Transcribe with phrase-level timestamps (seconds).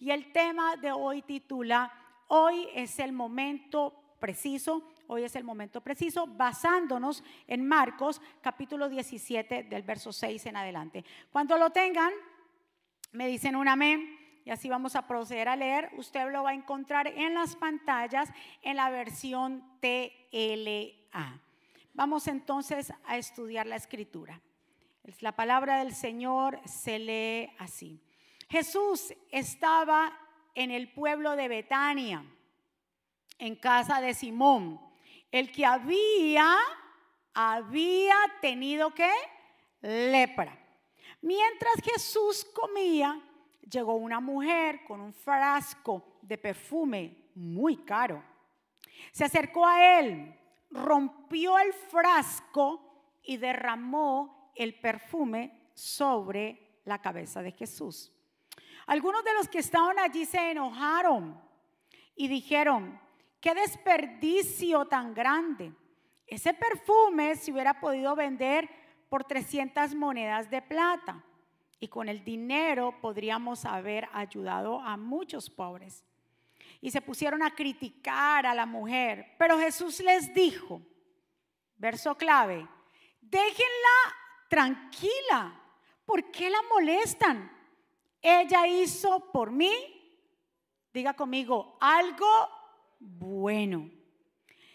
[0.00, 1.92] y el tema de hoy titula
[2.28, 9.64] Hoy es el momento preciso, hoy es el momento preciso, basándonos en Marcos capítulo 17
[9.64, 11.04] del verso 6 en adelante.
[11.30, 12.12] Cuando lo tengan,
[13.12, 15.90] me dicen un amén y así vamos a proceder a leer.
[15.96, 18.32] Usted lo va a encontrar en las pantallas
[18.62, 21.40] en la versión TLA.
[21.94, 24.40] Vamos entonces a estudiar la escritura.
[25.18, 28.00] La palabra del Señor se lee así.
[28.50, 30.12] Jesús estaba
[30.56, 32.24] en el pueblo de Betania,
[33.38, 34.80] en casa de Simón,
[35.30, 36.56] el que había,
[37.32, 39.08] había tenido que
[39.82, 40.58] lepra.
[41.22, 43.22] Mientras Jesús comía,
[43.70, 48.20] llegó una mujer con un frasco de perfume muy caro.
[49.12, 50.36] Se acercó a él,
[50.70, 58.12] rompió el frasco y derramó el perfume sobre la cabeza de Jesús.
[58.90, 61.40] Algunos de los que estaban allí se enojaron
[62.16, 63.00] y dijeron,
[63.40, 65.72] qué desperdicio tan grande.
[66.26, 68.68] Ese perfume se hubiera podido vender
[69.08, 71.24] por 300 monedas de plata
[71.78, 76.04] y con el dinero podríamos haber ayudado a muchos pobres.
[76.80, 80.82] Y se pusieron a criticar a la mujer, pero Jesús les dijo,
[81.76, 82.66] verso clave,
[83.20, 84.16] déjenla
[84.48, 85.62] tranquila,
[86.04, 87.59] ¿por qué la molestan?
[88.22, 89.72] Ella hizo por mí,
[90.92, 92.48] diga conmigo, algo
[92.98, 93.90] bueno.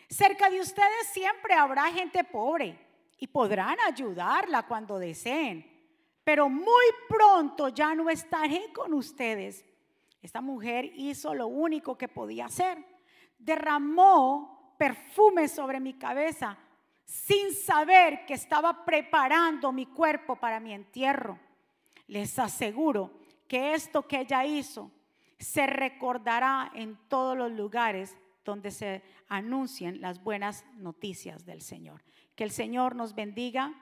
[0.09, 2.79] Cerca de ustedes siempre habrá gente pobre
[3.19, 5.75] y podrán ayudarla cuando deseen
[6.25, 9.63] pero muy pronto ya no estaré con ustedes.
[10.23, 12.83] Esta mujer hizo lo único que podía hacer.
[13.37, 16.57] Derramó perfume sobre mi cabeza
[17.05, 21.37] sin saber que estaba preparando mi cuerpo para mi entierro.
[22.07, 23.11] Les aseguro
[23.47, 24.91] que esto que ella hizo
[25.39, 32.03] se recordará en todos los lugares donde se anuncien las buenas noticias del Señor.
[32.35, 33.73] Que el Señor nos bendiga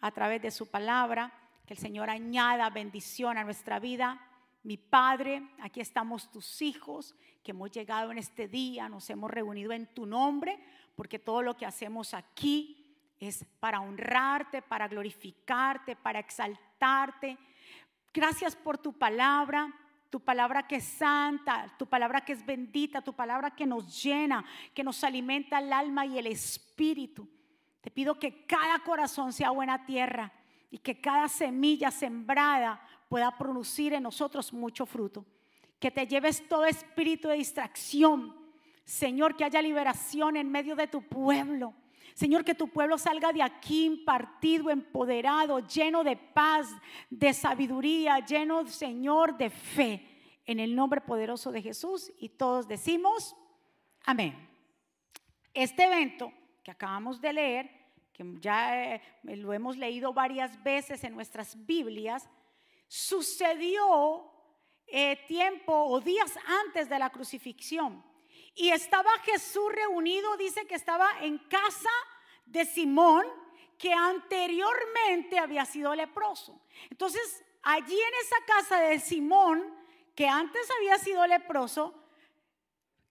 [0.00, 1.32] a través de su palabra
[1.66, 4.20] que el Señor añada bendición a nuestra vida.
[4.62, 9.72] Mi Padre, aquí estamos tus hijos que hemos llegado en este día, nos hemos reunido
[9.72, 10.58] en tu nombre,
[10.94, 12.84] porque todo lo que hacemos aquí
[13.18, 17.38] es para honrarte, para glorificarte, para exaltarte.
[18.14, 19.74] Gracias por tu palabra,
[20.08, 24.44] tu palabra que es santa, tu palabra que es bendita, tu palabra que nos llena,
[24.72, 27.28] que nos alimenta el alma y el espíritu.
[27.80, 30.32] Te pido que cada corazón sea buena tierra
[30.70, 35.26] y que cada semilla sembrada pueda producir en nosotros mucho fruto.
[35.80, 38.36] Que te lleves todo espíritu de distracción.
[38.84, 41.74] Señor, que haya liberación en medio de tu pueblo.
[42.14, 46.68] Señor, que tu pueblo salga de aquí impartido, empoderado, lleno de paz,
[47.10, 50.10] de sabiduría, lleno, Señor, de fe.
[50.46, 52.12] En el nombre poderoso de Jesús.
[52.18, 53.34] Y todos decimos,
[54.04, 54.48] amén.
[55.52, 56.32] Este evento
[56.62, 62.30] que acabamos de leer que ya eh, lo hemos leído varias veces en nuestras Biblias,
[62.86, 64.30] sucedió
[64.86, 68.04] eh, tiempo o días antes de la crucifixión.
[68.54, 71.90] Y estaba Jesús reunido, dice que estaba en casa
[72.46, 73.26] de Simón,
[73.78, 76.60] que anteriormente había sido leproso.
[76.90, 79.74] Entonces, allí en esa casa de Simón,
[80.14, 81.94] que antes había sido leproso,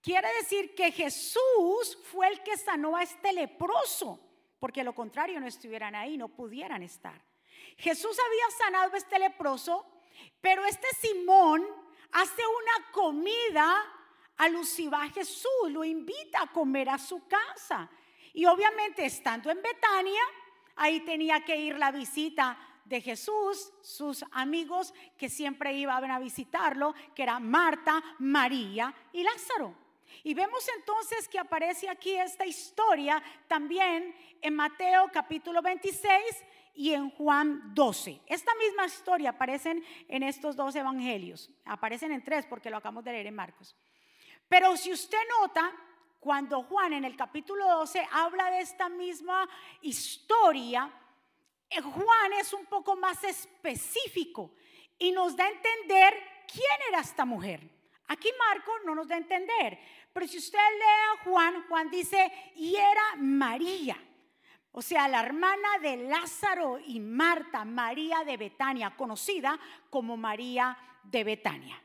[0.02, 4.20] quiere decir que Jesús fue el que sanó a este leproso
[4.64, 7.22] porque lo contrario no estuvieran ahí, no pudieran estar.
[7.76, 9.86] Jesús había sanado a este leproso,
[10.40, 11.68] pero este Simón
[12.14, 13.76] hace una comida
[14.38, 17.90] alusiva a Jesús, lo invita a comer a su casa.
[18.34, 20.22] Y obviamente estando en Betania,
[20.76, 26.94] ahí tenía que ir la visita de Jesús, sus amigos que siempre iban a visitarlo,
[27.16, 29.76] que eran Marta, María y Lázaro.
[30.24, 36.12] Y vemos entonces que aparece aquí esta historia también en Mateo capítulo 26
[36.76, 38.22] y en Juan 12.
[38.28, 41.50] Esta misma historia aparece en estos dos evangelios.
[41.66, 43.76] Aparecen en tres porque lo acabamos de leer en Marcos.
[44.53, 45.72] Pero si usted nota,
[46.20, 49.50] cuando Juan en el capítulo 12 habla de esta misma
[49.82, 50.94] historia,
[51.67, 54.53] eh, Juan es un poco más específico
[55.00, 56.14] y nos da a entender
[56.47, 57.67] quién era esta mujer.
[58.09, 59.79] Aquí Marco no nos da a entender,
[60.14, 63.97] pero si usted lee a Juan, Juan dice, y era María.
[64.72, 69.59] O sea, la hermana de Lázaro y Marta, María de Betania, conocida
[69.90, 71.84] como María de Betania.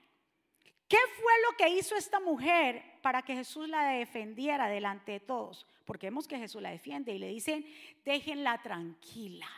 [0.88, 5.66] ¿Qué fue lo que hizo esta mujer para que Jesús la defendiera delante de todos?
[5.84, 7.66] Porque vemos que Jesús la defiende y le dicen,
[8.04, 9.48] déjenla tranquila.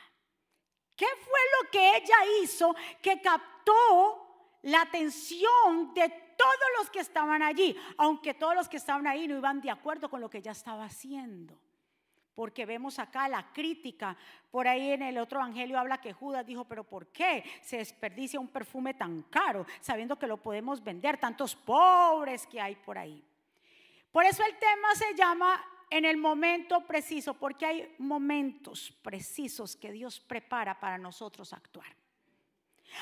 [0.97, 7.43] ¿Qué fue lo que ella hizo que captó la atención de todos los que estaban
[7.43, 10.53] allí, aunque todos los que estaban ahí no iban de acuerdo con lo que ella
[10.53, 11.59] estaba haciendo.
[12.35, 14.17] Porque vemos acá la crítica.
[14.50, 18.41] Por ahí en el otro evangelio habla que Judas dijo, pero ¿por qué se desperdicia
[18.41, 21.19] un perfume tan caro sabiendo que lo podemos vender?
[21.19, 23.23] Tantos pobres que hay por ahí.
[24.12, 29.91] Por eso el tema se llama en el momento preciso, porque hay momentos precisos que
[29.91, 31.97] Dios prepara para nosotros actuar.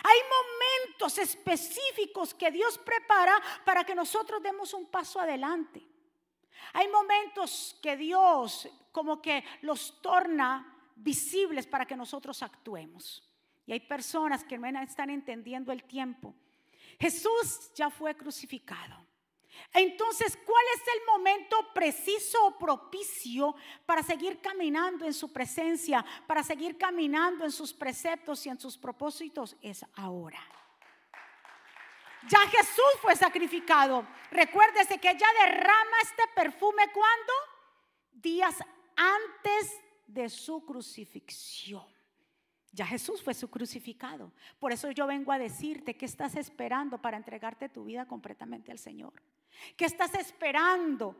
[0.04, 5.82] Hay momentos específicos que Dios prepara para que nosotros demos un paso adelante.
[6.72, 13.22] Hay momentos que Dios como que los torna visibles para que nosotros actuemos.
[13.66, 16.34] Y hay personas que no están entendiendo el tiempo.
[16.98, 19.06] Jesús ya fue crucificado.
[19.72, 23.54] Entonces, ¿cuál es el momento preciso o propicio
[23.84, 28.78] para seguir caminando en su presencia, para seguir caminando en sus preceptos y en sus
[28.78, 29.56] propósitos?
[29.60, 30.40] Es ahora.
[32.26, 34.06] Ya Jesús fue sacrificado.
[34.30, 37.32] Recuérdese que ella derrama este perfume cuando?
[38.12, 38.56] Días
[38.96, 41.86] antes de su crucifixión.
[42.72, 44.32] Ya Jesús fue su crucificado.
[44.58, 48.78] Por eso yo vengo a decirte que estás esperando para entregarte tu vida completamente al
[48.78, 49.12] Señor.
[49.76, 51.16] ¿Qué estás esperando?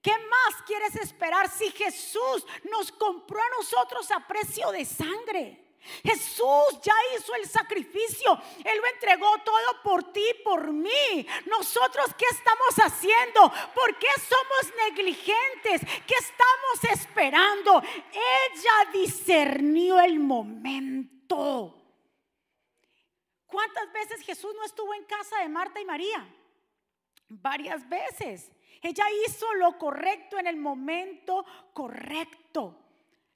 [0.00, 5.71] ¿Qué más quieres esperar si Jesús nos compró a nosotros a precio de sangre?
[6.02, 8.40] Jesús ya hizo el sacrificio.
[8.64, 11.26] Él lo entregó todo por ti, por mí.
[11.46, 13.52] Nosotros, ¿qué estamos haciendo?
[13.74, 15.80] ¿Por qué somos negligentes?
[16.06, 17.82] ¿Qué estamos esperando?
[17.82, 21.78] Ella discernió el momento.
[23.46, 26.26] ¿Cuántas veces Jesús no estuvo en casa de Marta y María?
[27.40, 28.50] varias veces.
[28.82, 32.76] Ella hizo lo correcto en el momento correcto.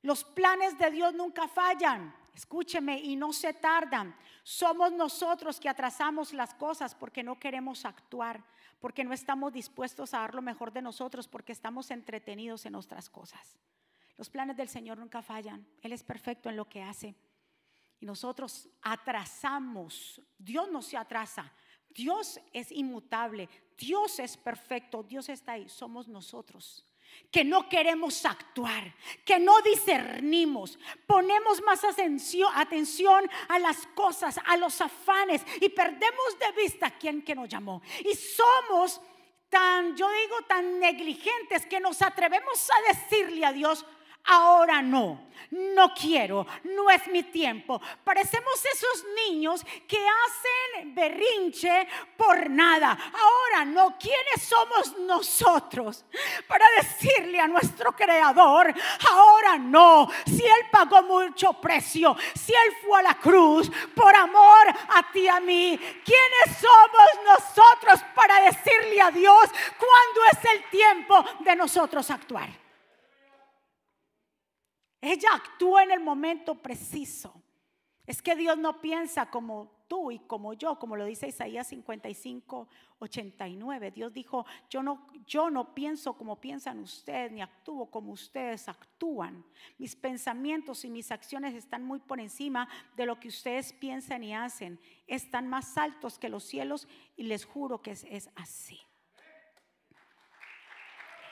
[0.02, 2.14] Los planes de Dios nunca fallan.
[2.36, 4.14] Escúcheme y no se tardan.
[4.42, 8.44] Somos nosotros que atrasamos las cosas porque no queremos actuar,
[8.78, 13.08] porque no estamos dispuestos a dar lo mejor de nosotros, porque estamos entretenidos en nuestras
[13.08, 13.56] cosas.
[14.18, 15.66] Los planes del Señor nunca fallan.
[15.80, 17.14] Él es perfecto en lo que hace.
[18.00, 20.20] Y nosotros atrasamos.
[20.38, 21.50] Dios no se atrasa.
[21.88, 23.48] Dios es inmutable,
[23.78, 26.84] Dios es perfecto, Dios está ahí, somos nosotros.
[27.30, 28.94] Que no queremos actuar,
[29.24, 32.50] que no discernimos, ponemos más atención,
[33.48, 37.82] a las cosas, a los afanes y perdemos de vista a quien que nos llamó.
[38.04, 39.00] Y somos
[39.48, 43.84] tan, yo digo, tan negligentes que nos atrevemos a decirle a Dios,
[44.26, 47.80] ahora no, no quiero, no es mi tiempo.
[48.04, 51.86] Parecemos esos niños que hacen berrinche
[52.16, 52.90] por nada.
[52.90, 56.04] Ahora no, ¿quiénes somos nosotros
[56.46, 58.74] para decirle a nuestro creador,
[59.10, 64.68] ahora no, si Él pagó mucho precio, si Él fue a la cruz por amor
[64.88, 71.24] a ti, a mí, ¿quiénes somos nosotros para decirle a Dios cuándo es el tiempo
[71.40, 72.65] de nosotros actuar?
[75.00, 77.42] Ella actúa en el momento preciso.
[78.06, 82.68] Es que Dios no piensa como tú y como yo, como lo dice Isaías 55,
[83.00, 83.90] 89.
[83.90, 89.44] Dios dijo, yo no, yo no pienso como piensan ustedes, ni actúo como ustedes actúan.
[89.78, 94.34] Mis pensamientos y mis acciones están muy por encima de lo que ustedes piensan y
[94.34, 94.80] hacen.
[95.06, 98.80] Están más altos que los cielos y les juro que es, es así.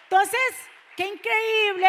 [0.05, 0.41] Entonces,
[0.97, 1.89] qué increíble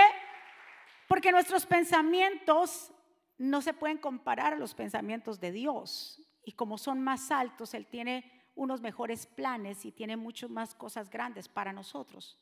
[1.08, 2.92] porque nuestros pensamientos
[3.38, 6.22] no se pueden comparar a los pensamientos de Dios.
[6.44, 11.10] Y como son más altos, Él tiene unos mejores planes y tiene muchas más cosas
[11.10, 12.40] grandes para nosotros.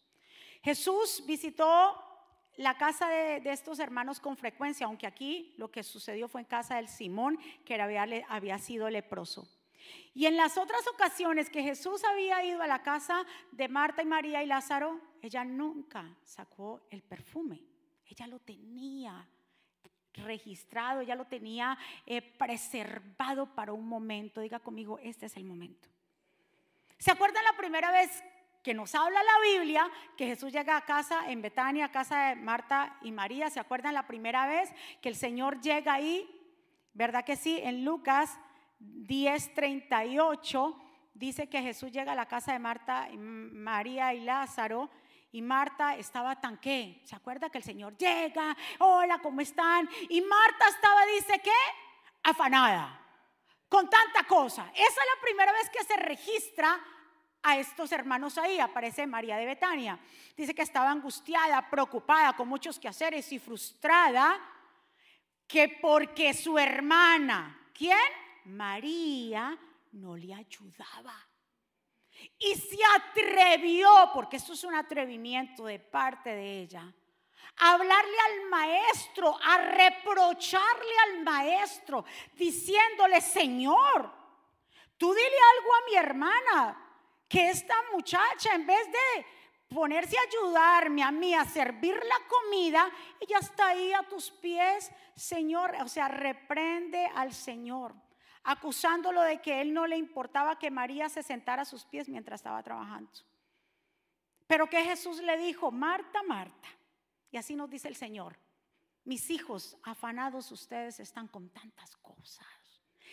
[0.61, 2.01] Jesús visitó
[2.57, 6.75] la casa de, estos hermanos con frecuencia, aunque aquí lo que sucedió fue en casa
[6.75, 9.47] del Simón, que había, había sido leproso.
[10.13, 14.05] Y en las otras ocasiones que Jesús había ido a la casa de Marta y
[14.05, 17.72] María y Lázaro, ella nunca sacó el perfume.
[18.07, 19.27] Ella lo tenía
[20.13, 24.41] registrado, ella lo tenía eh, preservado para un momento.
[24.41, 25.89] Diga conmigo, este es el momento.
[26.97, 28.23] ¿Se acuerdan la primera vez
[28.61, 32.35] que nos habla la Biblia que Jesús llega a casa en Betania, a casa de
[32.35, 33.49] Marta y María?
[33.49, 36.29] ¿Se acuerdan la primera vez que el Señor llega ahí?
[36.93, 37.59] ¿Verdad que sí?
[37.61, 38.37] En Lucas
[38.79, 40.79] 10:38
[41.13, 44.89] dice que Jesús llega a la casa de Marta, María y Lázaro
[45.33, 47.01] y Marta estaba tan qué.
[47.03, 48.55] ¿Se acuerda que el Señor llega?
[48.79, 49.89] Hola, ¿cómo están?
[50.07, 51.51] Y Marta estaba, dice que,
[52.21, 53.01] afanada,
[53.67, 54.71] con tanta cosa.
[54.73, 56.79] Esa es la primera vez que se registra
[57.41, 58.59] a estos hermanos ahí.
[58.59, 59.99] Aparece María de Betania.
[60.37, 64.39] Dice que estaba angustiada, preocupada, con muchos quehaceres y frustrada,
[65.47, 67.97] que porque su hermana, ¿quién?
[68.45, 69.57] María,
[69.93, 71.32] no le ayudaba.
[72.37, 76.93] Y se atrevió, porque esto es un atrevimiento de parte de ella,
[77.57, 84.11] a hablarle al maestro, a reprocharle al maestro, diciéndole, Señor,
[84.97, 86.79] tú dile algo a mi hermana,
[87.27, 89.25] que esta muchacha en vez de
[89.73, 92.89] ponerse a ayudarme a mí a servir la comida,
[93.19, 97.95] ella está ahí a tus pies, Señor, o sea, reprende al Señor,
[98.43, 102.39] acusándolo de que él no le importaba que María se sentara a sus pies mientras
[102.39, 103.11] estaba trabajando.
[104.47, 106.67] Pero que Jesús le dijo, Marta, Marta,
[107.31, 108.37] y así nos dice el Señor,
[109.05, 112.47] mis hijos, afanados ustedes están con tantas cosas.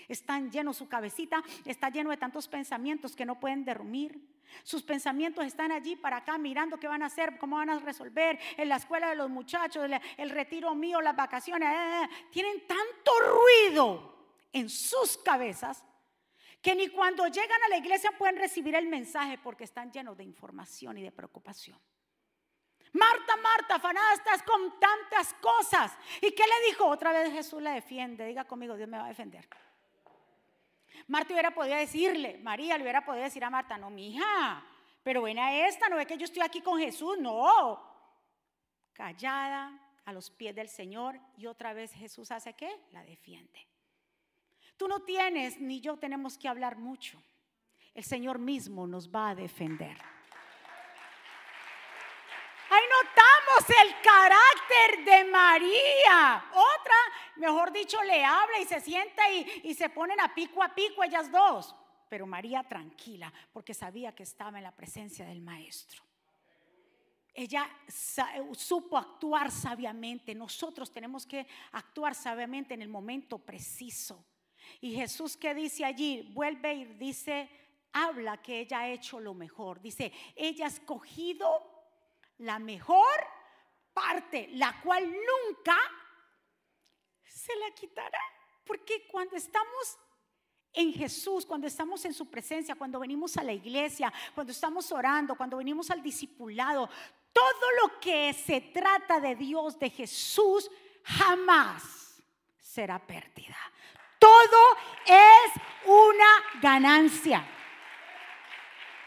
[0.08, 4.20] Están llenos, su cabecita está lleno de tantos pensamientos que no pueden dormir.
[4.64, 8.38] Sus pensamientos están allí para acá mirando qué van a hacer, cómo van a resolver
[8.56, 11.68] en la escuela de los muchachos, el retiro mío, las vacaciones.
[11.68, 12.26] Eh, eh, eh.
[12.30, 14.09] Tienen tanto ruido
[14.52, 15.84] en sus cabezas
[16.60, 20.24] que ni cuando llegan a la iglesia pueden recibir el mensaje porque están llenos de
[20.24, 21.80] información y de preocupación.
[22.92, 25.96] Marta, Marta, afanada estás con tantas cosas.
[26.20, 26.86] ¿Y qué le dijo?
[26.86, 28.26] Otra vez Jesús la defiende.
[28.26, 29.48] Diga conmigo, Dios me va a defender.
[31.06, 34.64] Marta hubiera podido decirle, María le hubiera podido decir a Marta, no, mi hija,
[35.02, 37.88] pero ven a esta, no ve que yo estoy aquí con Jesús, no.
[38.92, 42.86] Callada a los pies del Señor y otra vez Jesús hace qué?
[42.92, 43.69] La defiende.
[44.80, 47.22] Tú no tienes ni yo tenemos que hablar mucho.
[47.92, 49.94] El Señor mismo nos va a defender.
[52.70, 56.46] Ahí notamos el carácter de María.
[56.52, 56.94] Otra,
[57.36, 61.30] mejor dicho, le habla y se sienta y, se ponen a pico a pico ellas
[61.30, 61.76] dos.
[62.08, 66.02] Pero María tranquila, porque sabía que estaba en la presencia del Maestro.
[67.34, 67.68] Ella
[68.54, 70.34] supo actuar sabiamente.
[70.34, 74.24] Nosotros tenemos que actuar sabiamente en el momento preciso.
[74.80, 77.48] Y Jesús que dice allí, vuelve y dice,
[77.92, 79.80] habla que ella ha hecho lo mejor.
[79.80, 81.48] Dice, ella ha escogido
[82.38, 83.26] la mejor
[83.92, 85.76] parte, la cual nunca
[87.24, 88.20] se la quitará.
[88.64, 89.98] Porque cuando estamos
[90.72, 95.34] en Jesús, cuando estamos en su presencia, cuando venimos a la iglesia, cuando estamos orando,
[95.34, 96.88] cuando venimos al discipulado,
[97.32, 100.70] todo lo que se trata de Dios, de Jesús,
[101.02, 102.22] jamás
[102.58, 103.56] será pérdida.
[104.20, 107.44] Todo es una ganancia.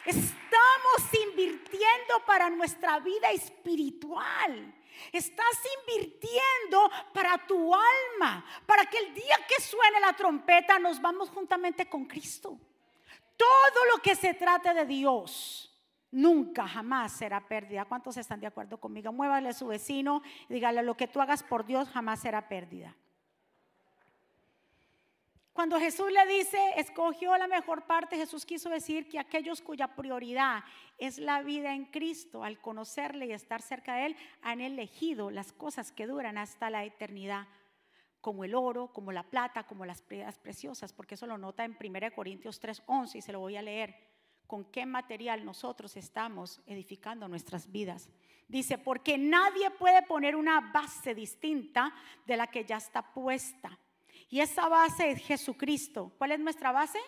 [0.06, 4.74] Estamos invirtiendo para nuestra vida espiritual.
[5.12, 11.30] Estás invirtiendo para tu alma, para que el día que suene la trompeta nos vamos
[11.30, 12.58] juntamente con Cristo.
[13.38, 15.70] Todo lo que se trate de Dios
[16.12, 17.86] nunca, jamás será pérdida.
[17.86, 19.12] ¿Cuántos están de acuerdo conmigo?
[19.12, 22.96] Muévale a su vecino y dígale, lo que tú hagas por Dios jamás será pérdida.
[25.54, 30.64] Cuando Jesús le dice, escogió la mejor parte, Jesús quiso decir que aquellos cuya prioridad
[30.98, 35.54] es la vida en Cristo, al conocerle y estar cerca de Él, han elegido las
[35.54, 37.48] cosas que duran hasta la eternidad,
[38.20, 41.78] como el oro, como la plata, como las piedras preciosas, porque eso lo nota en
[41.80, 43.96] 1 Corintios 3:11 y se lo voy a leer.
[44.48, 48.10] ¿Con qué material nosotros estamos edificando nuestras vidas?
[48.48, 51.94] Dice, porque nadie puede poner una base distinta
[52.26, 53.80] de la que ya está puesta
[54.34, 56.12] y esa base es Jesucristo.
[56.18, 57.00] ¿Cuál es nuestra base?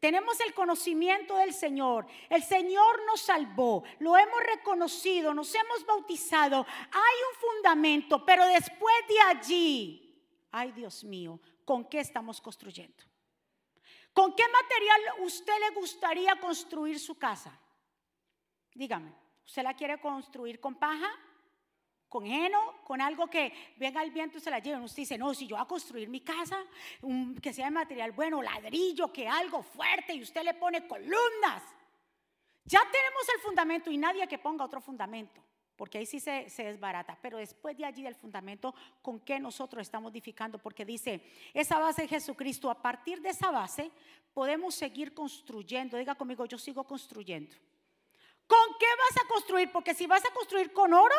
[0.00, 2.06] Tenemos el conocimiento del Señor.
[2.30, 3.84] El Señor nos salvó.
[3.98, 5.34] Lo hemos reconocido.
[5.34, 6.64] Nos hemos bautizado.
[6.90, 8.24] Hay un fundamento.
[8.24, 13.04] Pero después de allí, ay Dios mío, ¿con qué estamos construyendo?
[14.14, 17.60] ¿Con qué material usted le gustaría construir su casa?
[18.72, 19.12] Dígame,
[19.44, 21.10] ¿usted la quiere construir con paja?
[22.08, 24.82] Con heno, con algo que venga el viento y se la lleve.
[24.82, 26.64] Usted dice, no, si yo voy a construir mi casa,
[27.42, 31.62] que sea de material bueno, ladrillo, que algo fuerte, y usted le pone columnas.
[32.64, 35.42] Ya tenemos el fundamento y nadie que ponga otro fundamento,
[35.76, 37.18] porque ahí sí se, desbarata.
[37.20, 40.58] Pero después de allí del fundamento, ¿con qué nosotros estamos edificando?
[40.58, 41.22] Porque dice,
[41.54, 42.70] esa base es Jesucristo.
[42.70, 43.90] A partir de esa base
[44.34, 45.96] podemos seguir construyendo.
[45.96, 47.56] Diga conmigo, yo sigo construyendo.
[48.46, 49.70] ¿Con qué vas a construir?
[49.72, 51.16] Porque si vas a construir con oro,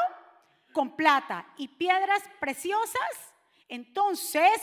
[0.80, 3.34] con plata y piedras preciosas,
[3.68, 4.62] entonces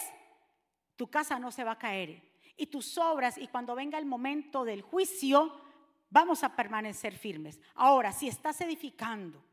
[0.96, 2.22] tu casa no se va a caer.
[2.56, 5.60] Y tus obras, y cuando venga el momento del juicio,
[6.08, 7.60] vamos a permanecer firmes.
[7.74, 9.44] Ahora, si estás edificando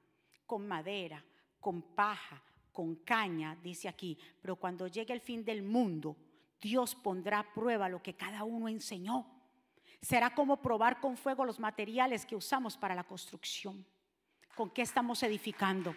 [0.45, 1.21] con madera,
[1.59, 2.41] con paja,
[2.71, 6.15] con caña, dice aquí, pero cuando llegue el fin del mundo,
[6.61, 9.25] Dios pondrá a prueba lo que cada uno enseñó.
[10.01, 13.85] Será como probar con fuego los materiales que usamos para la construcción.
[14.55, 15.93] ¿Con qué estamos edificando?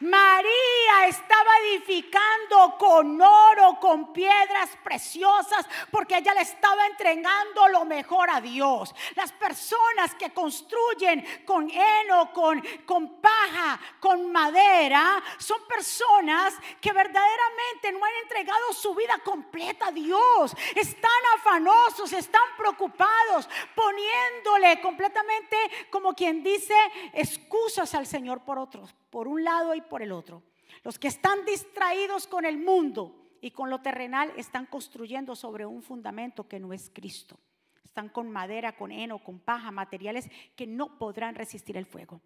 [0.00, 0.77] María
[1.08, 8.40] Estaba edificando con oro, con piedras preciosas, porque ella le estaba entregando lo mejor a
[8.40, 8.94] Dios.
[9.14, 17.92] Las personas que construyen con heno, con, con paja, con madera, son personas que verdaderamente
[17.92, 20.54] no han entregado su vida completa a Dios.
[20.74, 25.56] Están afanosos, están preocupados, poniéndole completamente,
[25.90, 26.74] como quien dice,
[27.12, 30.42] excusas al Señor por otros, por un lado y por el otro.
[30.84, 35.82] Los que están distraídos con el mundo y con lo terrenal están construyendo sobre un
[35.82, 37.38] fundamento que no es Cristo.
[37.84, 42.20] Están con madera, con heno, con paja, materiales que no podrán resistir el fuego.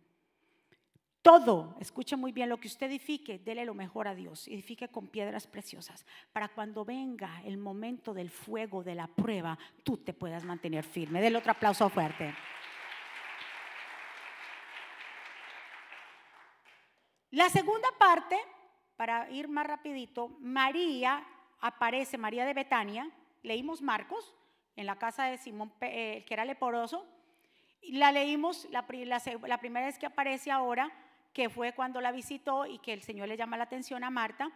[1.23, 4.49] Todo, escuche muy bien, lo que usted edifique, dele lo mejor a Dios.
[4.49, 9.99] Edifique con piedras preciosas para cuando venga el momento del fuego, de la prueba, tú
[9.99, 11.21] te puedas mantener firme.
[11.21, 12.35] Dele otro aplauso fuerte.
[17.33, 18.39] La segunda parte,
[18.95, 21.27] para ir más rapidito, María
[21.61, 23.11] aparece, María de Betania,
[23.43, 24.35] leímos Marcos
[24.77, 27.07] en la casa de Simón, eh, que era leporoso,
[27.81, 28.85] y la leímos la,
[29.47, 30.93] la primera vez que aparece ahora,
[31.33, 34.53] que fue cuando la visitó y que el Señor le llama la atención a Marta,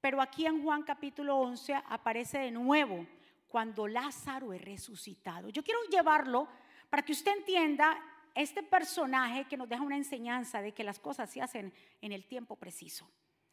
[0.00, 3.04] pero aquí en Juan capítulo 11 aparece de nuevo
[3.48, 5.50] cuando Lázaro es resucitado.
[5.50, 6.48] Yo quiero llevarlo
[6.88, 8.00] para que usted entienda
[8.42, 12.26] este personaje que nos deja una enseñanza de que las cosas se hacen en el
[12.26, 13.10] tiempo preciso.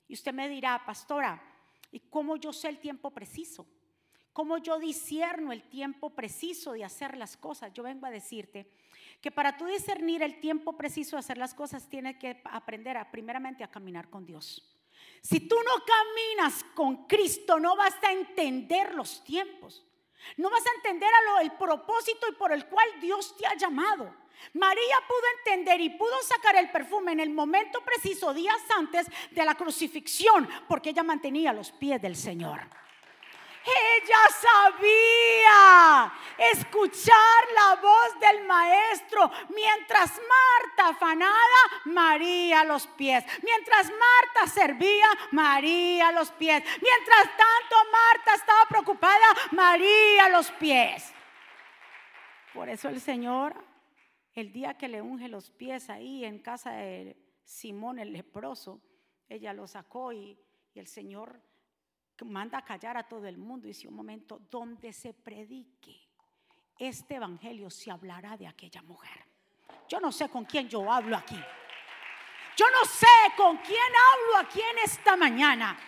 [0.08, 1.42] Y usted me dirá, pastora,
[1.92, 3.65] ¿y cómo yo sé el tiempo preciso?
[4.32, 7.74] ¿Cómo yo discierno el tiempo preciso de hacer las cosas?
[7.74, 8.70] Yo vengo a decirte
[9.22, 13.10] que para tú discernir el tiempo preciso de hacer las cosas, tienes que aprender a,
[13.10, 14.75] primeramente a caminar con Dios.
[15.22, 19.84] Si tú no caminas con Cristo, no vas a entender los tiempos.
[20.38, 23.56] No vas a entender a lo, el propósito y por el cual Dios te ha
[23.56, 24.25] llamado.
[24.54, 29.46] María pudo entender y pudo sacar el perfume en el momento preciso, días antes de
[29.46, 32.62] la crucifixión, porque ella mantenía los pies del Señor.
[33.65, 36.13] Ella sabía
[36.51, 43.24] escuchar la voz del maestro mientras Marta afanada, María los pies.
[43.42, 46.64] Mientras Marta servía, María los pies.
[46.64, 51.12] Mientras tanto Marta estaba preocupada, María los pies.
[52.53, 53.55] Por eso el Señor
[54.36, 58.82] el día que le unge los pies ahí en casa de Simón el leproso,
[59.30, 60.38] ella lo sacó y,
[60.76, 61.42] el Señor
[62.26, 63.66] manda a callar a todo el mundo.
[63.66, 66.10] Y dice un momento, donde se predique
[66.78, 69.24] este evangelio, se hablará de aquella mujer.
[69.88, 71.40] Yo no sé con quién yo hablo aquí.
[72.58, 75.80] Yo no sé con quién hablo aquí en esta mañana.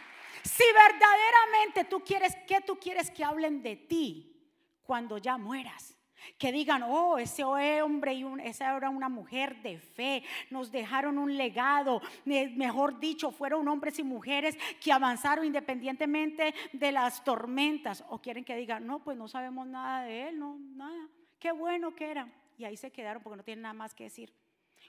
[0.42, 4.38] Si verdaderamente tú quieres, que tú quieres que hablen de ti
[4.84, 5.97] cuando ya mueras?
[6.38, 11.38] Que digan, oh, ese hombre y esa era una mujer de fe, nos dejaron un
[11.38, 18.04] legado, mejor dicho, fueron hombres y mujeres que avanzaron independientemente de las tormentas.
[18.10, 21.08] O quieren que digan, no, pues no sabemos nada de él, no, nada.
[21.40, 22.32] Qué bueno que era.
[22.58, 24.34] Y ahí se quedaron porque no tienen nada más que decir.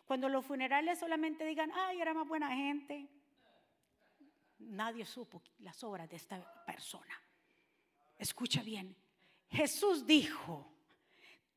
[0.06, 3.06] Cuando los funerales solamente digan, ay, era más buena gente,
[4.58, 7.20] nadie supo las obras de esta persona.
[8.16, 8.96] Escucha bien,
[9.50, 10.66] Jesús dijo,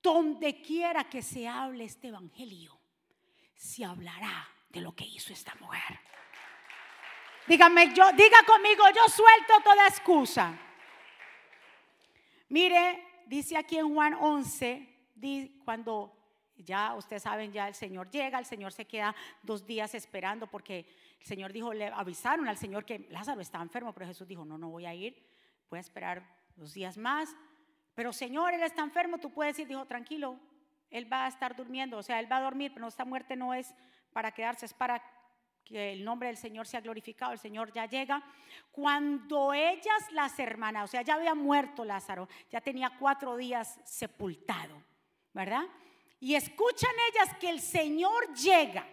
[0.02, 2.80] donde quiera que se hable este evangelio,
[3.56, 6.00] se hablará de lo que hizo esta mujer.
[7.48, 10.58] Dígame, yo, diga conmigo, yo suelto toda excusa.
[12.50, 14.88] Mire, dice aquí en Juan 11,
[15.64, 16.18] cuando
[16.56, 20.86] ya ustedes saben, ya el Señor llega, el Señor se queda dos días esperando porque
[21.20, 24.58] el Señor dijo, le avisaron al Señor que Lázaro estaba enfermo, pero Jesús dijo, no,
[24.58, 25.24] no voy a ir,
[25.70, 26.24] voy a esperar
[26.56, 27.36] dos días más
[27.96, 30.40] pero Señor, Él está enfermo, tú puedes ir, dijo, tranquilo,
[30.90, 33.54] Él va a estar durmiendo, o sea, Él va a dormir, pero esta muerte no
[33.54, 33.74] es
[34.14, 35.02] para quedarse, es para
[35.64, 38.24] que el nombre del Señor sea glorificado, el Señor ya llega.
[38.72, 44.84] Cuando ellas, las hermanas, o sea, ya había muerto Lázaro, ya tenía cuatro días sepultado,
[45.34, 45.64] ¿verdad?
[46.20, 48.86] Y escuchan ellas que el Señor llega.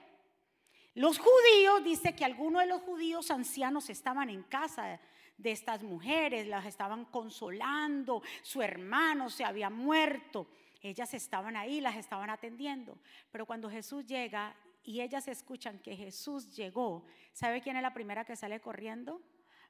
[0.94, 4.98] Los judíos, dice que algunos de los judíos ancianos estaban en casa
[5.38, 10.48] de estas mujeres, las estaban consolando, su hermano se había muerto,
[10.82, 12.98] ellas estaban ahí, las estaban atendiendo.
[13.30, 18.24] Pero cuando Jesús llega y ellas escuchan que Jesús llegó, ¿sabe quién es la primera
[18.24, 19.22] que sale corriendo?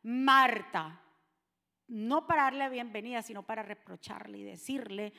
[0.02, 1.02] Marta.
[1.88, 5.12] No para darle bienvenida, sino para reprocharle y decirle,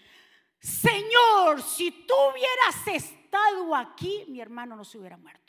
[0.59, 5.48] Señor, si tú hubieras estado aquí, mi hermano no se hubiera muerto.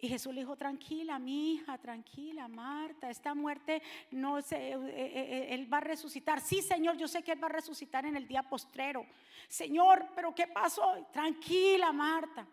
[0.00, 3.82] Y Jesús le dijo, tranquila, mi hija, tranquila, Marta, esta muerte
[4.12, 6.40] no se, eh, eh, eh, él va a resucitar.
[6.40, 9.04] Sí, Señor, yo sé que él va a resucitar en el día postrero.
[9.48, 11.08] Señor, pero ¿qué pasó?
[11.12, 12.46] Tranquila, Marta.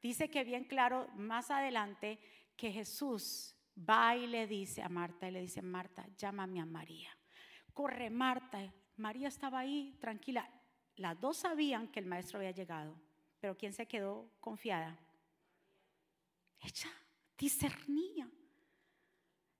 [0.00, 2.20] Dice que bien claro más adelante
[2.56, 7.10] que Jesús va y le dice a Marta y le dice, Marta, llámame a María.
[7.74, 8.72] Corre Marta.
[8.96, 10.48] María estaba ahí tranquila.
[10.94, 12.94] Las dos sabían que el maestro había llegado,
[13.40, 14.98] pero ¿quién se quedó confiada?
[16.60, 16.90] Ella
[17.36, 18.28] discernía.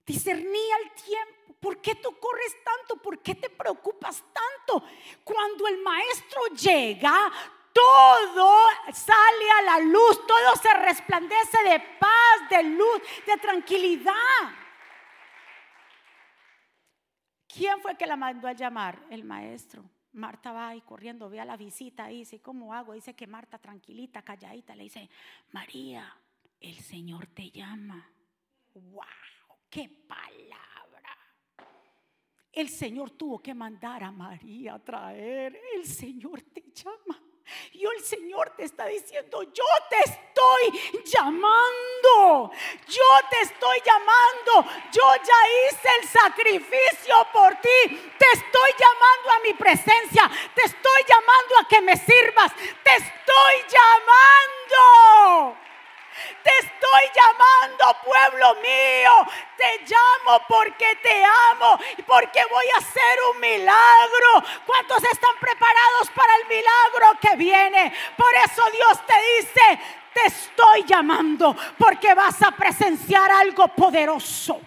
[0.04, 1.54] Discernía el tiempo.
[1.60, 3.02] ¿Por qué tú corres tanto?
[3.02, 4.86] ¿Por qué te preocupas tanto?
[5.22, 7.30] Cuando el maestro llega,
[7.72, 8.56] todo
[8.92, 14.14] sale a la luz, todo se resplandece de paz, de luz, de tranquilidad.
[17.46, 19.02] ¿Quién fue que la mandó a llamar?
[19.10, 19.84] El maestro.
[20.12, 22.94] Marta va ahí corriendo, ve a la visita y dice, ¿cómo hago?
[22.94, 25.08] Dice que Marta tranquilita, calladita, le dice,
[25.52, 26.16] María,
[26.60, 28.12] el Señor te llama.
[28.74, 29.04] ¡Wow!
[29.68, 31.16] ¡Qué palabra!
[32.52, 35.58] El Señor tuvo que mandar a María a traer.
[35.74, 37.20] El Señor te llama.
[37.72, 42.52] Y el Señor te está diciendo, yo te estoy llamando,
[42.86, 49.40] yo te estoy llamando, yo ya hice el sacrificio por ti, te estoy llamando a
[49.42, 55.56] mi presencia, te estoy llamando a que me sirvas, te estoy llamando.
[56.42, 59.10] Te estoy llamando, pueblo mío.
[59.56, 64.44] Te llamo porque te amo y porque voy a hacer un milagro.
[64.66, 67.92] ¿Cuántos están preparados para el milagro que viene?
[68.16, 69.80] Por eso Dios te dice,
[70.14, 74.60] te estoy llamando porque vas a presenciar algo poderoso.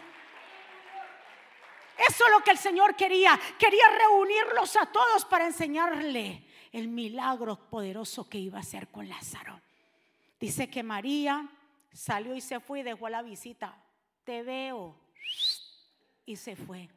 [1.97, 3.39] Eso es lo que el Señor quería.
[3.57, 9.62] Quería reunirlos a todos para enseñarle el milagro poderoso que iba a hacer con Lázaro.
[10.43, 11.47] Dice que María
[11.93, 13.81] salió y se fue y dejó la visita.
[14.25, 14.93] Te veo.
[16.25, 16.89] Y se fue.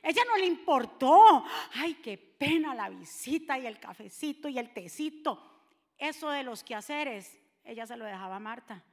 [0.00, 1.44] Ella no le importó.
[1.74, 5.60] Ay, qué pena la visita y el cafecito y el tecito.
[5.98, 8.84] Eso de los quehaceres, ella se lo dejaba a Marta.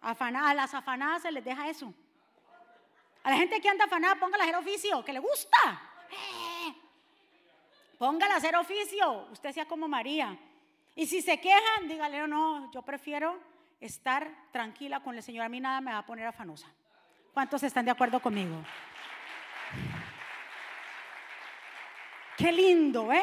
[0.00, 1.94] a las afanadas se les deja eso.
[3.22, 5.80] A la gente que anda afanada, póngala a hacer oficio, que le gusta.
[6.10, 6.74] Eh,
[7.98, 9.28] póngala a hacer oficio.
[9.30, 10.36] Usted sea como María.
[10.98, 13.38] Y si se quejan, dígale, no, yo prefiero
[13.78, 15.44] estar tranquila con el Señor.
[15.44, 16.66] A mí nada me va a poner afanosa.
[17.32, 18.56] ¿Cuántos están de acuerdo conmigo?
[22.36, 23.22] Qué lindo, ¿eh?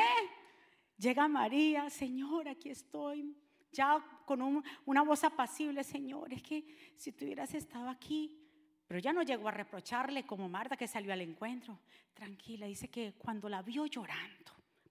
[0.97, 3.35] Llega María, Señor, aquí estoy.
[3.73, 8.39] Ya con una voz apacible, Señor, es que si tú hubieras estado aquí,
[8.87, 11.77] pero ya no llegó a reprocharle como Marta que salió al encuentro.
[12.13, 14.44] Tranquila, dice que cuando la vio llorando,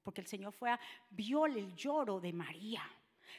[0.04, 0.78] porque el Señor fue a,
[1.10, 2.82] vio el lloro de María.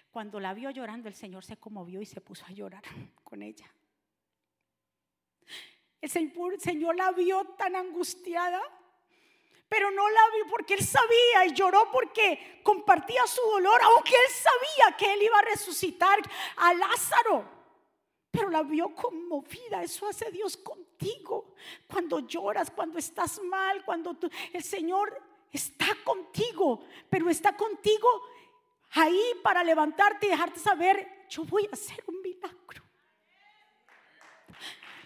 [0.09, 2.83] Cuando la vio llorando, el Señor se conmovió y se puso a llorar
[3.23, 3.71] con ella.
[6.01, 6.09] El
[6.59, 8.61] Señor la vio tan angustiada,
[9.67, 14.31] pero no la vio porque Él sabía y lloró porque compartía su dolor, aunque Él
[14.31, 16.19] sabía que Él iba a resucitar
[16.57, 17.55] a Lázaro.
[18.29, 21.55] Pero la vio conmovida, eso hace Dios contigo.
[21.87, 24.17] Cuando lloras, cuando estás mal, cuando
[24.53, 25.21] el Señor
[25.55, 28.09] está contigo, pero está contigo
[28.91, 32.83] ahí para levantarte y dejarte saber, yo voy a hacer un milagro.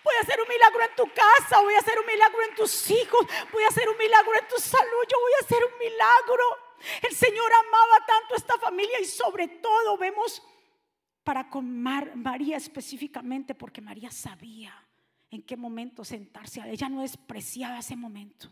[0.03, 2.89] Voy a hacer un milagro en tu casa, voy a hacer un milagro en tus
[2.91, 6.43] hijos, voy a hacer un milagro en tu salud, yo voy a hacer un milagro.
[7.01, 10.41] El Señor amaba tanto a esta familia y sobre todo vemos
[11.23, 14.73] para con María específicamente, porque María sabía
[15.29, 16.61] en qué momento sentarse.
[16.65, 18.49] Ella no despreciaba ese momento.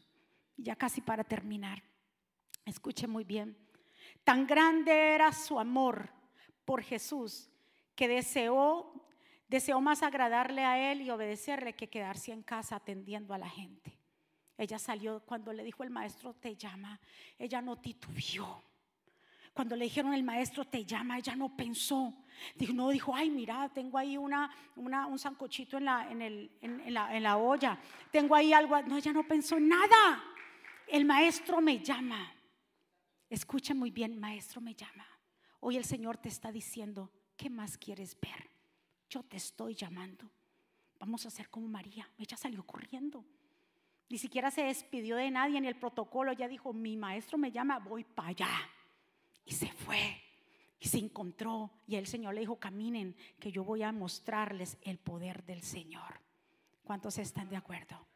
[0.58, 1.84] Ya casi para terminar,
[2.65, 3.56] escuche muy bien.
[4.24, 6.10] Tan grande era su amor
[6.65, 7.50] por Jesús
[7.96, 8.91] que deseó,
[9.48, 13.98] deseó más agradarle a él y obedecerle que quedarse en casa atendiendo a la gente.
[14.58, 17.00] Ella salió cuando le dijo el maestro te llama,
[17.38, 18.63] ella no titubió.
[19.54, 22.13] Cuando le dijeron el maestro te llama, ella no pensó.
[22.74, 27.38] No, dijo, ay, mira, tengo ahí una, un sancochito en la, en, el, en la
[27.38, 27.80] olla.
[28.12, 28.80] Tengo ahí algo.
[28.84, 30.24] No, ella no pensó nada.
[30.88, 32.34] El maestro me llama.
[33.30, 35.06] Escucha muy bien, maestro me llama.
[35.60, 38.50] Hoy el Señor te está diciendo, ¿qué más quieres ver?
[39.10, 40.30] Yo te estoy llamando.
[41.00, 42.10] Vamos a hacer como María.
[42.17, 43.26] Ella salió corriendo.
[44.10, 46.32] Ni siquiera se despidió de nadie en el protocolo.
[46.32, 48.50] Ya dijo, mi maestro me llama, voy para allá.
[49.45, 50.21] Y se fue.
[50.80, 51.71] Y se encontró.
[51.86, 56.21] Y el Señor le dijo, caminen, que yo voy a mostrarles el poder del Señor.
[56.84, 58.08] ¿Cuántos están de acuerdo?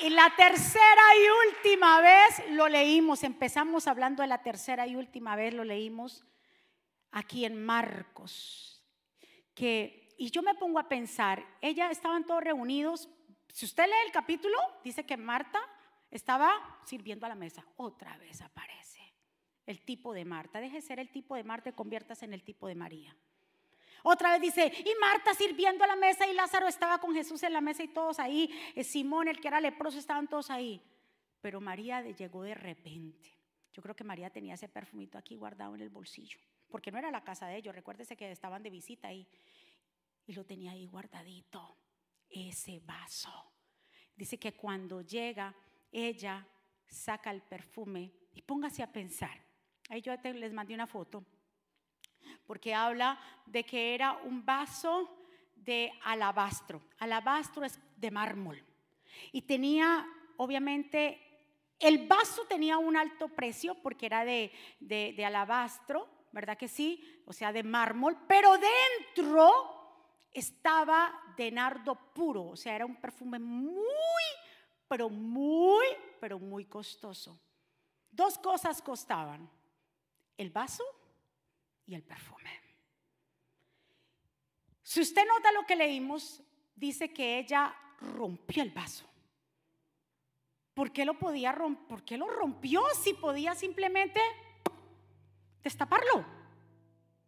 [0.00, 5.34] Y la tercera y última vez lo leímos, empezamos hablando de la tercera y última
[5.34, 6.24] vez lo leímos
[7.10, 8.84] aquí en Marcos.
[9.54, 13.08] Que, y yo me pongo a pensar, ella estaban todos reunidos.
[13.52, 15.60] Si usted lee el capítulo, dice que Marta
[16.12, 17.66] estaba sirviendo a la mesa.
[17.76, 19.00] Otra vez aparece
[19.66, 20.60] el tipo de Marta.
[20.60, 23.16] Deje ser el tipo de Marta y conviértase en el tipo de María.
[24.02, 27.52] Otra vez dice, y Marta sirviendo a la mesa y Lázaro estaba con Jesús en
[27.52, 28.50] la mesa y todos ahí.
[28.74, 30.80] Eh, Simón, el que era leproso, estaban todos ahí.
[31.40, 33.34] Pero María llegó de repente.
[33.72, 37.10] Yo creo que María tenía ese perfumito aquí guardado en el bolsillo, porque no era
[37.10, 37.74] la casa de ellos.
[37.74, 39.26] Recuérdese que estaban de visita ahí.
[40.26, 41.76] Y lo tenía ahí guardadito,
[42.28, 43.52] ese vaso.
[44.16, 45.54] Dice que cuando llega,
[45.92, 46.46] ella
[46.86, 49.40] saca el perfume y póngase a pensar.
[49.88, 51.24] Ahí yo les mandé una foto
[52.46, 55.08] porque habla de que era un vaso
[55.54, 56.82] de alabastro.
[56.98, 58.64] Alabastro es de mármol.
[59.32, 61.28] Y tenía, obviamente,
[61.78, 67.22] el vaso tenía un alto precio porque era de, de, alabastro, ¿verdad que sí?
[67.26, 69.52] O sea, de mármol, pero dentro
[70.32, 74.24] estaba de nardo puro, o sea, era un perfume muy,
[74.88, 75.86] pero muy,
[76.20, 77.38] pero muy costoso.
[78.10, 79.48] Dos cosas costaban,
[80.36, 80.84] el vaso
[81.88, 82.50] y el perfume.
[84.82, 86.42] Si usted nota lo que leímos,
[86.76, 89.06] dice que ella rompió el vaso.
[90.74, 91.88] ¿Por qué lo podía romper?
[91.88, 94.20] ¿Por qué lo rompió si podía simplemente
[95.62, 96.24] destaparlo?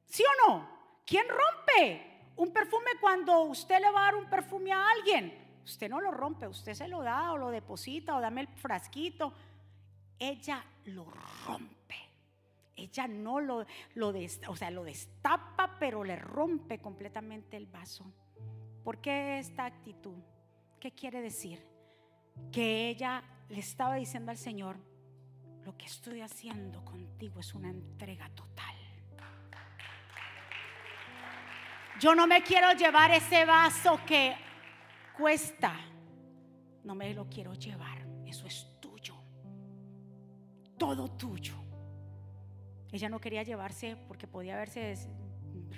[0.06, 1.02] ¿Sí o no?
[1.04, 5.60] ¿Quién rompe un perfume cuando usted le va a dar un perfume a alguien?
[5.64, 9.32] Usted no lo rompe, usted se lo da o lo deposita o dame el frasquito.
[10.18, 11.06] Ella lo
[11.46, 11.79] rompe
[12.80, 13.64] ella no lo,
[13.94, 14.12] lo,
[14.48, 18.12] o sea, lo destapa, pero le rompe completamente el vaso.
[18.84, 20.18] ¿Por qué esta actitud?
[20.78, 21.66] ¿Qué quiere decir?
[22.50, 24.76] Que ella le estaba diciendo al Señor,
[25.64, 28.76] lo que estoy haciendo contigo es una entrega total.
[32.00, 34.34] Yo no me quiero llevar ese vaso que
[35.18, 35.74] cuesta.
[36.82, 38.06] No me lo quiero llevar.
[38.24, 39.16] Eso es tuyo.
[40.78, 41.69] Todo tuyo.
[42.92, 44.96] Ella no quería llevarse porque podía verse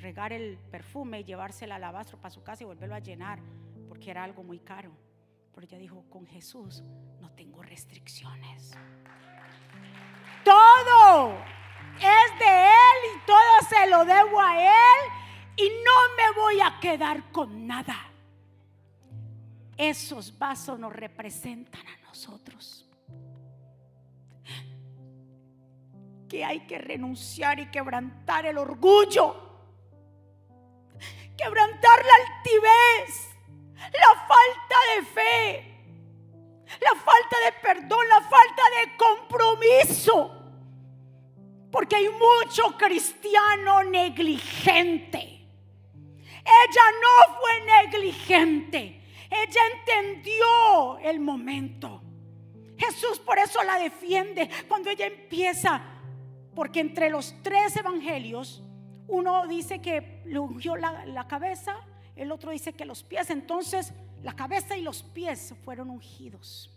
[0.00, 3.40] regar el perfume y llevarse el alabastro para su casa y volverlo a llenar
[3.88, 4.90] porque era algo muy caro.
[5.54, 6.82] Pero ella dijo, con Jesús
[7.20, 8.72] no tengo restricciones.
[10.44, 11.36] Todo
[11.96, 15.12] es de Él y todo se lo debo a Él
[15.56, 17.96] y no me voy a quedar con nada.
[19.76, 22.88] Esos vasos nos representan a nosotros.
[26.32, 29.36] Que hay que renunciar y quebrantar el orgullo,
[31.36, 33.36] quebrantar la altivez,
[33.76, 35.84] la falta de fe,
[36.80, 40.38] la falta de perdón, la falta de compromiso.
[41.70, 45.18] Porque hay mucho cristiano negligente.
[45.18, 49.02] Ella no fue negligente.
[49.30, 52.00] Ella entendió el momento.
[52.78, 55.91] Jesús por eso la defiende cuando ella empieza
[56.54, 58.62] porque entre los tres evangelios,
[59.08, 61.76] uno dice que le ungió la, cabeza,
[62.16, 63.30] el otro dice que los pies.
[63.30, 66.70] Entonces, la cabeza y los pies fueron ungidos.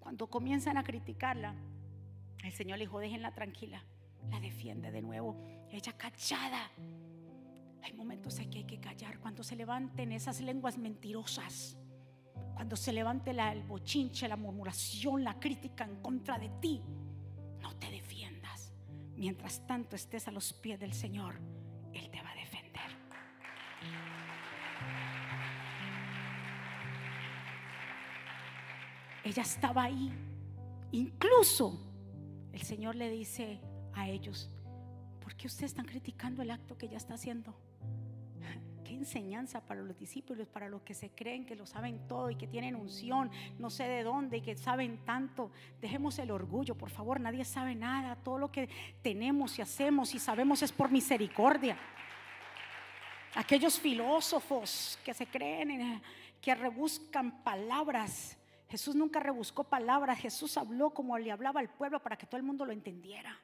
[0.00, 1.54] Cuando comienzan a criticarla,
[2.42, 3.82] el Señor le dijo, déjenla tranquila.
[4.30, 5.36] La defiende de nuevo.
[5.70, 6.70] Ella callada.
[7.82, 9.18] Hay momentos en que hay que callar.
[9.18, 11.76] Cuando se levanten esas lenguas mentirosas.
[12.54, 16.82] Cuando se levante la, el bochinche, la murmuración, la crítica en contra de ti.
[17.60, 18.11] No te defiendas
[19.16, 21.36] mientras tanto estés a los pies del Señor,
[21.92, 22.82] Él te va a defender.
[29.24, 30.12] Ella estaba ahí.
[30.90, 31.80] Incluso
[32.52, 33.60] el Señor le dice
[33.94, 34.50] a ellos,
[35.20, 37.54] ¿por qué ustedes están criticando el acto que ella está haciendo?
[39.02, 42.46] Enseñanza para los discípulos, para los que se creen que lo saben todo y que
[42.46, 45.50] tienen unción, no sé de dónde y que saben tanto.
[45.80, 48.16] Dejemos el orgullo, por favor, nadie sabe nada.
[48.16, 48.68] Todo lo que
[49.02, 51.76] tenemos y hacemos y sabemos es por misericordia.
[53.34, 56.02] Aquellos filósofos que se creen,
[56.40, 58.38] que rebuscan palabras.
[58.68, 62.42] Jesús nunca rebuscó palabras, Jesús habló como le hablaba al pueblo para que todo el
[62.42, 63.38] mundo lo entendiera.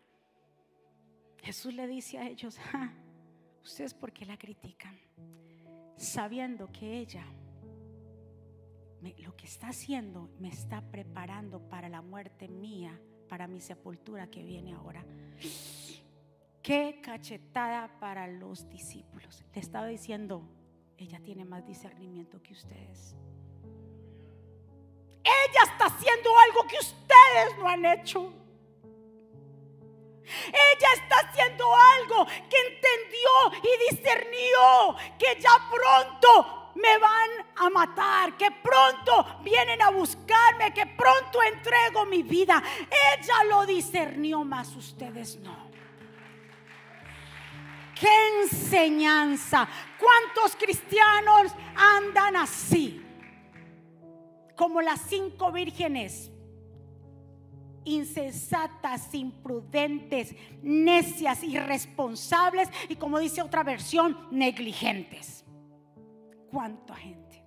[1.42, 2.58] Jesús le dice a ellos,
[3.62, 4.98] ustedes por qué la critican
[5.98, 7.24] sabiendo que ella
[9.18, 14.42] lo que está haciendo me está preparando para la muerte mía, para mi sepultura que
[14.42, 15.04] viene ahora.
[16.62, 19.44] Qué cachetada para los discípulos.
[19.54, 20.42] Le estaba diciendo,
[20.96, 23.14] ella tiene más discernimiento que ustedes.
[25.22, 28.32] Ella está haciendo algo que ustedes no han hecho.
[30.46, 31.64] Ella está haciendo
[31.98, 39.82] algo que entendió y discernió que ya pronto me van a matar, que pronto vienen
[39.82, 42.62] a buscarme, que pronto entrego mi vida.
[42.80, 45.68] Ella lo discernió más, ustedes no.
[47.98, 49.68] qué enseñanza.
[49.98, 53.04] ¿Cuántos cristianos andan así?
[54.56, 56.30] Como las cinco vírgenes
[57.88, 65.44] insensatas, imprudentes, necias, irresponsables y como dice otra versión, negligentes.
[66.50, 67.44] ¿Cuánta gente?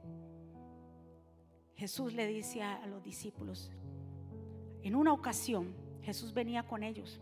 [1.75, 3.71] Jesús le dice a, los discípulos,
[4.83, 7.19] en una ocasión Jesús venía con ellos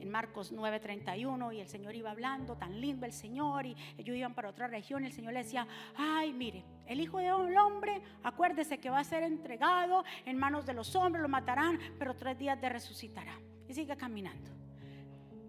[0.00, 4.34] en Marcos 9:31 y el Señor iba hablando, tan lindo el Señor, y ellos iban
[4.34, 8.02] para otra región, y el Señor le decía, ay, mire, el Hijo de un hombre,
[8.22, 12.38] acuérdese que va a ser entregado en manos de los hombres, lo matarán, pero tres
[12.38, 13.38] días de resucitará.
[13.68, 14.50] Y sigue caminando.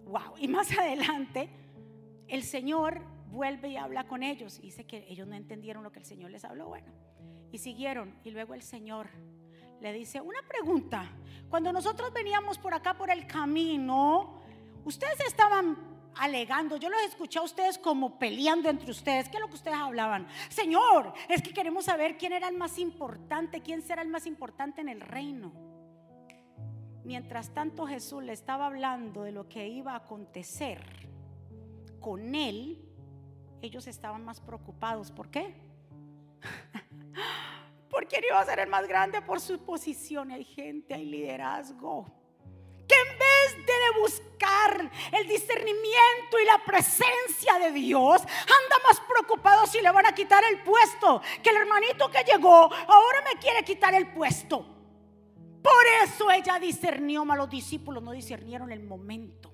[0.06, 0.38] Wow.
[0.38, 1.50] Y más adelante,
[2.28, 4.60] el Señor vuelve y habla con ellos.
[4.60, 6.68] Y dice que ellos no entendieron lo que el Señor les habló.
[6.68, 6.92] Bueno,
[7.52, 8.16] y siguieron.
[8.24, 9.10] Y luego el Señor
[9.82, 11.10] le dice, una pregunta.
[11.50, 14.42] Cuando nosotros veníamos por acá por el camino,
[14.86, 19.30] ustedes estaban alegando, yo los escuché a ustedes como peleando entre ustedes.
[19.30, 20.28] ¿Qué es lo que ustedes hablaban?
[20.50, 24.82] Señor, es que queremos saber quién era el más importante, quién será el más importante
[24.82, 25.52] en el reino.
[27.04, 30.82] Mientras tanto Jesús le estaba hablando de lo que iba a acontecer
[32.00, 32.82] con él,
[33.62, 35.12] ellos estaban más preocupados.
[35.12, 35.54] ¿Por qué?
[37.90, 40.32] porque iba a ser el más grande por su posición.
[40.32, 42.23] Hay gente, hay liderazgo.
[42.88, 49.66] Que en vez de buscar el discernimiento y la presencia de Dios, anda más preocupado
[49.68, 51.22] si le van a quitar el puesto.
[51.42, 54.66] Que el hermanito que llegó ahora me quiere quitar el puesto.
[55.62, 59.54] Por eso ella discernió, mas los discípulos no discernieron el momento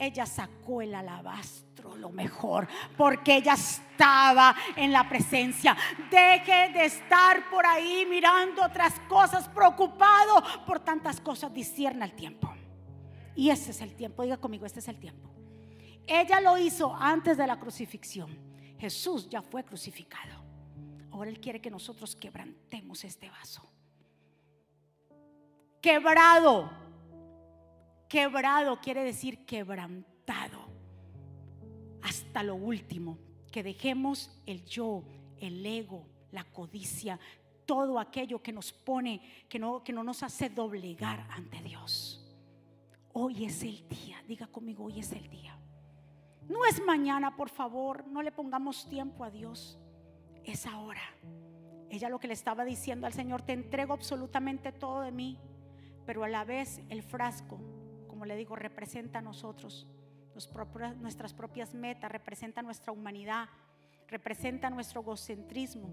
[0.00, 5.76] ella sacó el alabastro, lo mejor, porque ella estaba en la presencia.
[6.10, 12.52] Deje de estar por ahí mirando otras cosas, preocupado por tantas cosas, discierna el tiempo.
[13.34, 15.30] Y ese es el tiempo, diga conmigo, este es el tiempo.
[16.06, 18.36] Ella lo hizo antes de la crucifixión.
[18.78, 20.44] Jesús ya fue crucificado.
[21.12, 23.62] Ahora Él quiere que nosotros quebrantemos este vaso.
[25.80, 26.70] Quebrado
[28.10, 30.69] Quebrado quiere decir quebrantado.
[32.02, 33.18] Hasta lo último.
[33.50, 35.02] Que dejemos el yo,
[35.38, 37.18] el ego, la codicia,
[37.66, 42.24] todo aquello que nos pone, que no, que no nos hace doblegar ante Dios.
[43.12, 44.22] Hoy es el día.
[44.28, 45.58] Diga conmigo, hoy es el día.
[46.48, 48.06] No es mañana, por favor.
[48.06, 49.78] No le pongamos tiempo a Dios.
[50.44, 51.02] Es ahora.
[51.90, 55.38] Ella lo que le estaba diciendo al Señor, te entrego absolutamente todo de mí,
[56.06, 57.58] pero a la vez el frasco
[58.20, 59.86] como le digo, representa a nosotros,
[61.00, 63.48] nuestras propias metas, representa nuestra humanidad,
[64.08, 65.90] representa nuestro egocentrismo.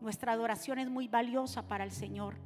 [0.00, 2.36] Nuestra adoración es muy valiosa para el Señor,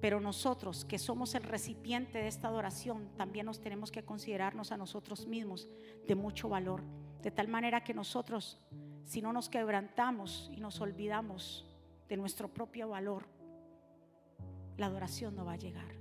[0.00, 4.76] pero nosotros que somos el recipiente de esta adoración, también nos tenemos que considerarnos a
[4.76, 5.68] nosotros mismos
[6.06, 6.82] de mucho valor,
[7.22, 8.58] de tal manera que nosotros,
[9.04, 11.66] si no nos quebrantamos y nos olvidamos
[12.08, 13.26] de nuestro propio valor,
[14.78, 15.94] la adoración no va a llegar.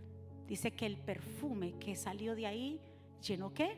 [0.48, 2.82] Dice que el perfume que salió de ahí
[3.22, 3.78] llenó qué?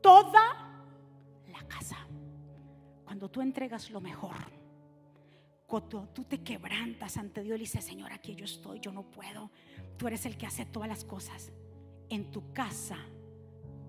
[0.00, 0.82] Toda
[1.52, 1.96] la casa.
[3.04, 4.36] Cuando tú entregas lo mejor,
[5.66, 9.50] cuando tú te quebrantas ante Dios y dices, Señor, aquí yo estoy, yo no puedo.
[9.96, 11.52] Tú eres el que hace todas las cosas.
[12.08, 12.98] En tu casa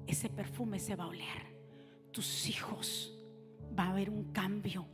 [0.06, 1.56] ese perfume se va a oler.
[2.12, 3.18] Tus hijos
[3.78, 4.86] va a haber un cambio.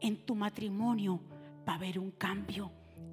[0.00, 1.20] En tu matrimonio
[1.66, 2.70] va a haber un cambio.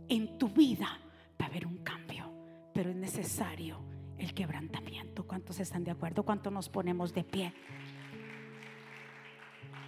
[0.07, 0.99] En tu vida
[1.39, 2.35] va a haber un cambio
[2.75, 3.79] pero es necesario
[4.17, 5.25] el quebrantamiento.
[5.25, 6.23] ¿Cuántos están de acuerdo?
[6.23, 7.53] ¿Cuántos nos ponemos de pie?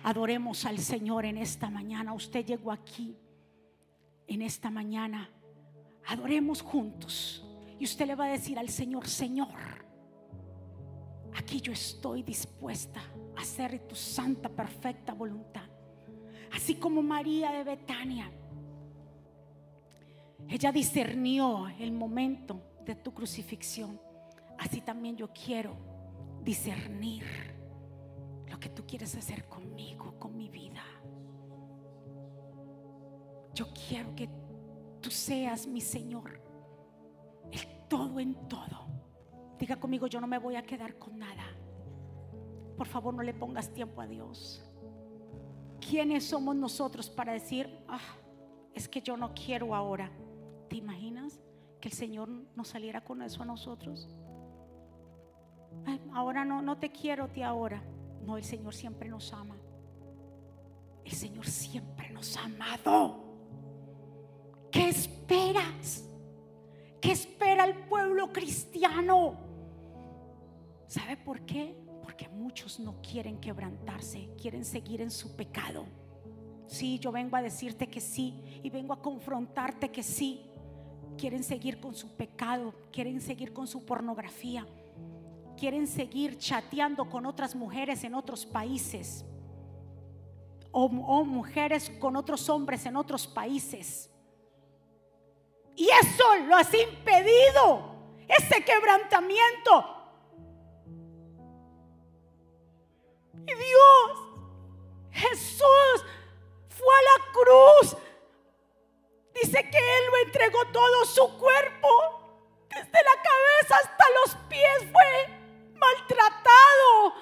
[0.04, 2.14] Adoremos al Señor en esta mañana.
[2.14, 3.18] Usted llegó aquí
[4.28, 5.30] en esta mañana.
[6.08, 7.44] Adoremos juntos.
[7.80, 9.86] Y usted le va a decir al Señor, Señor,
[11.36, 13.02] aquí yo estoy dispuesta
[13.36, 15.66] a hacer tu santa, perfecta voluntad.
[16.54, 18.32] Así como María de Betania.
[20.50, 24.00] Ella discernió el momento de tu crucifixión,
[24.58, 25.76] así también yo quiero
[26.42, 27.24] discernir
[28.48, 30.84] lo que tú quieres hacer conmigo, con mi vida.
[33.54, 34.30] Yo quiero que
[35.02, 36.42] tú seas mi Señor,
[37.52, 38.88] el todo en todo.
[39.60, 41.46] Diga conmigo, yo no me voy a quedar con nada.
[42.78, 44.64] Por favor, no le pongas tiempo a Dios.
[45.82, 48.00] ¿Quiénes somos nosotros para decir, ah,
[48.74, 50.12] es que yo no quiero ahora?
[50.70, 51.42] ¿Te imaginas?
[51.80, 54.10] que el Señor nos saliera con eso a nosotros.
[56.14, 57.82] Ahora no, no te quiero ti ahora.
[58.26, 59.56] No, el Señor siempre nos ama.
[61.06, 63.24] El Señor siempre nos ha amado.
[64.72, 66.10] ¿Qué esperas?
[67.00, 69.38] ¿Qué espera el pueblo cristiano?
[70.88, 71.78] ¿Sabe por qué?
[72.02, 75.86] Porque muchos no quieren quebrantarse, quieren seguir en su pecado.
[76.68, 80.50] Sí, yo vengo a decirte que sí y vengo a confrontarte que sí.
[81.18, 84.68] Quieren seguir con su pecado, quieren seguir con su pornografía,
[85.58, 89.26] quieren seguir chateando con otras mujeres en otros países
[90.72, 90.90] o,
[91.26, 94.12] mujeres con otros hombres en otros países.
[95.76, 97.96] Y eso lo has impedido,
[98.28, 99.96] ese quebrantamiento.
[103.34, 104.18] Y Dios,
[105.12, 106.06] Jesús,
[106.70, 107.98] fue a la cruz.
[109.34, 111.88] Dice que Él lo entregó todo su cuerpo,
[112.70, 115.37] desde la cabeza hasta los pies fue
[115.88, 117.14] maltratado,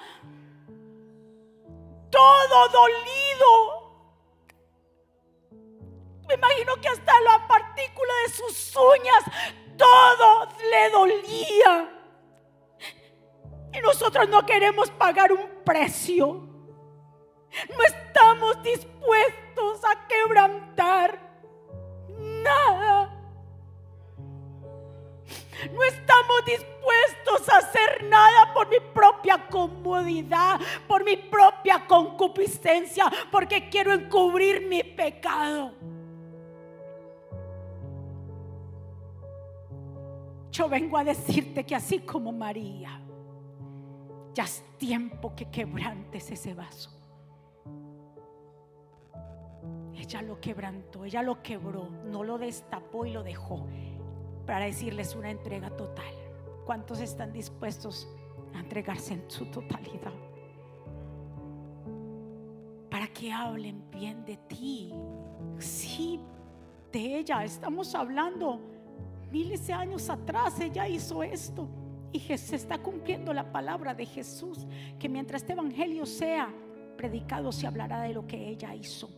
[2.10, 3.86] todo dolido.
[6.28, 9.24] Me imagino que hasta la partícula de sus uñas,
[9.76, 11.92] todo le dolía.
[13.72, 16.26] Y nosotros no queremos pagar un precio.
[17.70, 21.20] No estamos dispuestos a quebrantar
[22.18, 23.05] nada.
[25.72, 33.68] No estamos dispuestos a hacer nada por mi propia comodidad, por mi propia concupiscencia, porque
[33.68, 35.72] quiero encubrir mi pecado.
[40.50, 43.00] Yo vengo a decirte que así como María,
[44.34, 46.90] ya es tiempo que quebrantes ese vaso.
[49.94, 53.66] Ella lo quebrantó, ella lo quebró, no lo destapó y lo dejó
[54.46, 56.14] para decirles una entrega total.
[56.64, 58.08] ¿Cuántos están dispuestos
[58.54, 60.12] a entregarse en su totalidad?
[62.90, 64.92] Para que hablen bien de ti.
[65.58, 66.20] Sí,
[66.92, 68.60] de ella estamos hablando.
[69.30, 71.68] Miles de años atrás ella hizo esto.
[72.12, 74.66] Y se está cumpliendo la palabra de Jesús,
[74.98, 76.48] que mientras este evangelio sea
[76.96, 79.10] predicado, se hablará de lo que ella hizo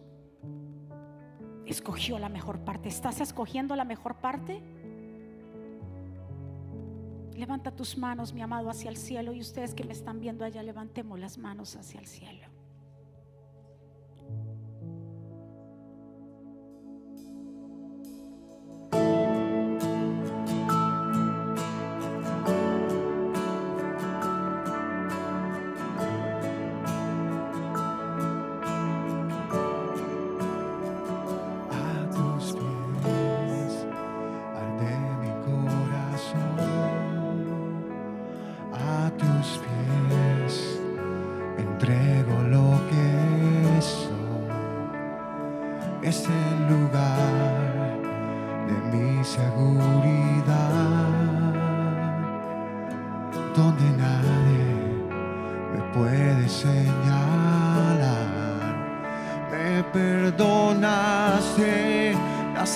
[1.71, 2.89] escogió la mejor parte.
[2.89, 4.63] ¿Estás escogiendo la mejor parte?
[7.39, 9.33] Levanta tus manos, mi amado, hacia el cielo.
[9.33, 12.58] Y ustedes que me están viendo allá, levantemos las manos hacia el cielo.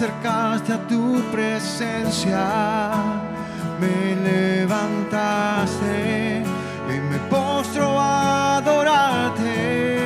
[0.03, 2.91] Acercaste a tu presencia,
[3.79, 5.95] me levantaste
[6.89, 10.05] y me postro a adorarte.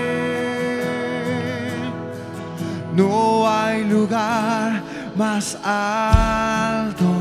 [2.95, 4.83] No hay lugar
[5.15, 7.13] más alto,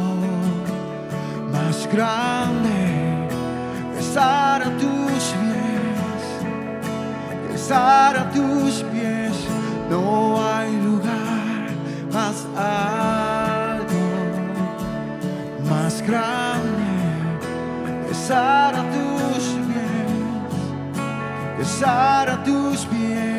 [1.52, 2.75] más grande
[4.16, 6.24] estar a tus pies,
[7.54, 9.36] estar a tus pies.
[9.90, 10.72] No hay
[12.14, 13.94] más alto,
[15.70, 16.88] más grande,
[18.08, 20.16] besar a tus pies,
[21.58, 23.35] besar a tus pies.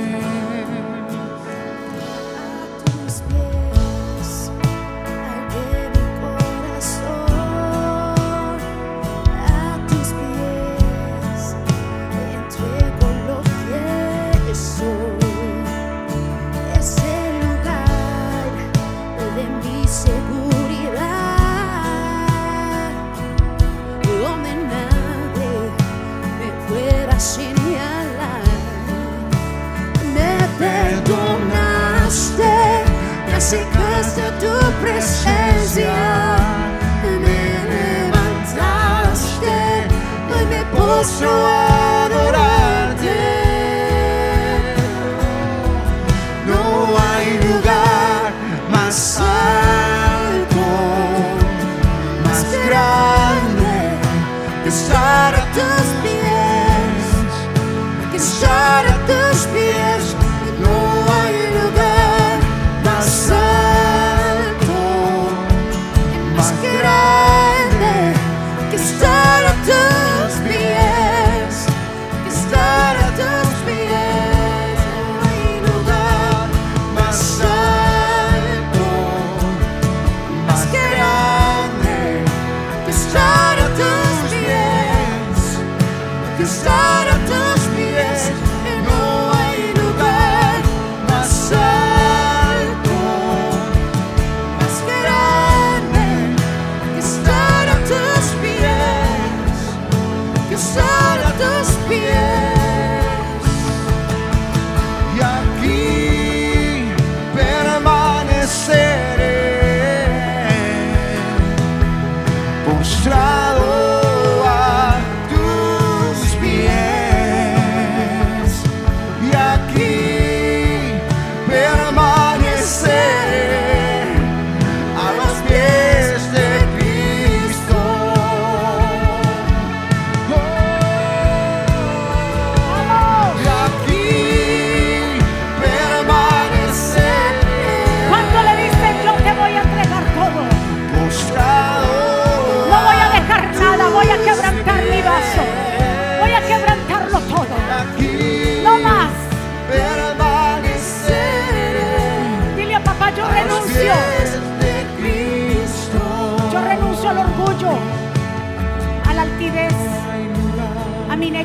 [34.80, 35.94] presencia
[37.20, 39.56] me levantaste,
[40.30, 43.18] hoy me postro a adorarte.
[46.46, 46.62] No
[46.98, 48.32] hay lugar
[48.70, 50.64] más alto,
[52.24, 53.74] más grande
[54.62, 55.85] que estar a tu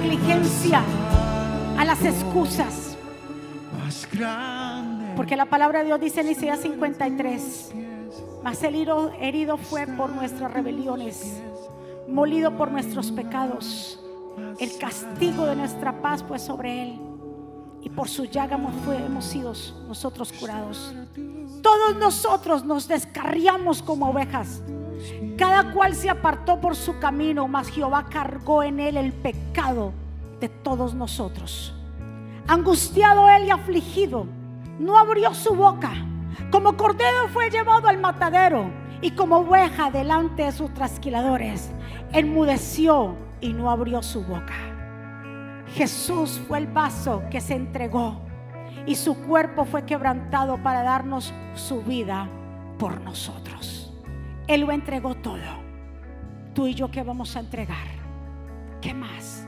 [0.02, 0.82] negligencia,
[1.78, 2.98] a las excusas.
[5.16, 7.72] Porque la palabra de Dios dice en Isaías 53,
[8.44, 11.42] mas el herido, herido fue por nuestras rebeliones,
[12.08, 14.00] molido por nuestros pecados.
[14.60, 17.00] El castigo de nuestra paz fue sobre él.
[17.84, 19.54] Y por su llaga hemos sido
[19.88, 20.94] nosotros curados.
[21.62, 24.62] Todos nosotros nos descarriamos como ovejas.
[25.38, 29.94] Cada cual se apartó por su camino, mas Jehová cargó en él el pecado
[30.40, 31.74] de todos nosotros.
[32.48, 34.26] Angustiado él y afligido,
[34.80, 35.92] no abrió su boca.
[36.52, 38.70] Como cordero fue llevado al matadero
[39.02, 41.72] y como oveja delante de sus trasquiladores,
[42.12, 44.56] enmudeció y no abrió su boca.
[45.74, 48.22] Jesús fue el vaso que se entregó
[48.86, 52.28] y su cuerpo fue quebrantado para darnos su vida
[52.78, 53.81] por nosotros.
[54.52, 55.40] Él lo entregó todo.
[56.54, 57.88] Tú y yo, ¿qué vamos a entregar?
[58.82, 59.48] ¿Qué más?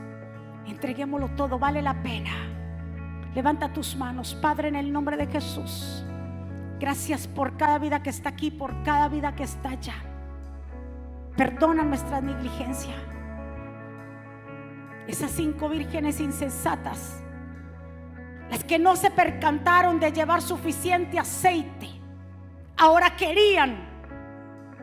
[0.66, 2.30] Entreguémoslo todo, vale la pena.
[3.34, 6.02] Levanta tus manos, Padre, en el nombre de Jesús.
[6.80, 9.96] Gracias por cada vida que está aquí, por cada vida que está allá.
[11.36, 12.94] Perdona nuestra negligencia.
[15.06, 17.22] Esas cinco vírgenes insensatas,
[18.50, 21.90] las que no se percantaron de llevar suficiente aceite,
[22.78, 23.93] ahora querían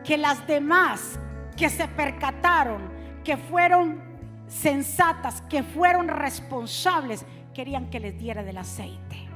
[0.04, 1.18] que las demás
[1.56, 2.82] que se percataron,
[3.24, 4.00] que fueron
[4.46, 7.24] sensatas, que fueron responsables,
[7.54, 9.28] querían que les diera del aceite.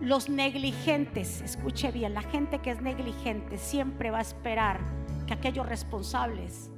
[0.00, 4.80] Los negligentes, escuche bien, la gente que es negligente siempre va a esperar
[5.26, 6.70] que aquellos responsables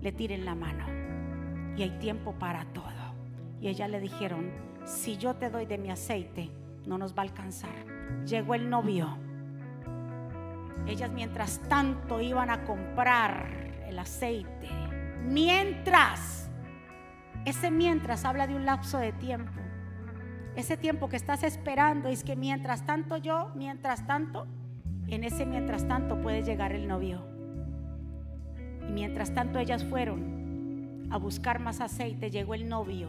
[0.00, 0.84] le tiren la mano.
[1.76, 2.86] Y hay tiempo para todo.
[3.60, 4.50] Y ellas le dijeron,
[4.84, 6.50] si yo te doy de mi aceite,
[6.86, 7.70] no nos va a alcanzar.
[8.24, 9.18] Llegó el novio.
[10.86, 13.48] Ellas mientras tanto iban a comprar
[13.86, 14.68] el aceite.
[15.24, 16.50] Mientras,
[17.44, 19.60] ese mientras habla de un lapso de tiempo.
[20.56, 24.46] Ese tiempo que estás esperando es que mientras tanto yo, mientras tanto,
[25.06, 27.24] en ese mientras tanto puede llegar el novio.
[28.88, 33.08] Y mientras tanto ellas fueron a buscar más aceite, llegó el novio.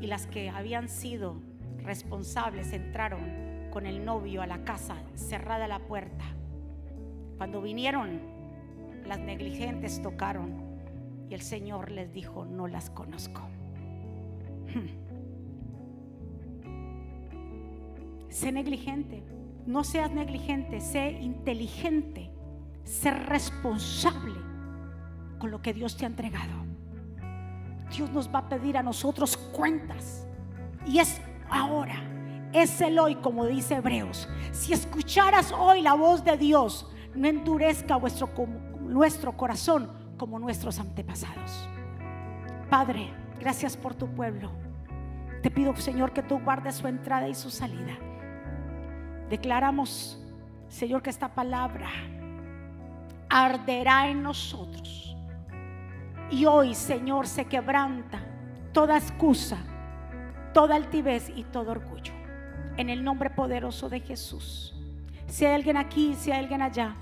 [0.00, 1.42] Y las que habían sido
[1.82, 6.24] responsables entraron con el novio a la casa, cerrada la puerta.
[7.40, 8.20] Cuando vinieron,
[9.06, 10.62] las negligentes tocaron
[11.30, 13.40] y el Señor les dijo, no las conozco.
[18.28, 19.22] Sé negligente,
[19.64, 22.30] no seas negligente, sé inteligente,
[22.84, 24.38] sé responsable
[25.38, 26.66] con lo que Dios te ha entregado.
[27.96, 30.28] Dios nos va a pedir a nosotros cuentas
[30.86, 34.28] y es ahora, es el hoy, como dice Hebreos.
[34.52, 38.30] Si escucharas hoy la voz de Dios, no endurezca vuestro,
[38.80, 41.68] nuestro corazón como nuestros antepasados.
[42.68, 44.50] Padre, gracias por tu pueblo.
[45.42, 47.96] Te pido, Señor, que tú guardes su entrada y su salida.
[49.28, 50.22] Declaramos,
[50.68, 51.88] Señor, que esta palabra
[53.28, 55.16] arderá en nosotros.
[56.30, 58.20] Y hoy, Señor, se quebranta
[58.72, 59.58] toda excusa,
[60.52, 62.12] toda altivez y todo orgullo.
[62.76, 64.79] En el nombre poderoso de Jesús.
[65.30, 66.96] Si hay alguien aquí, si hay alguien allá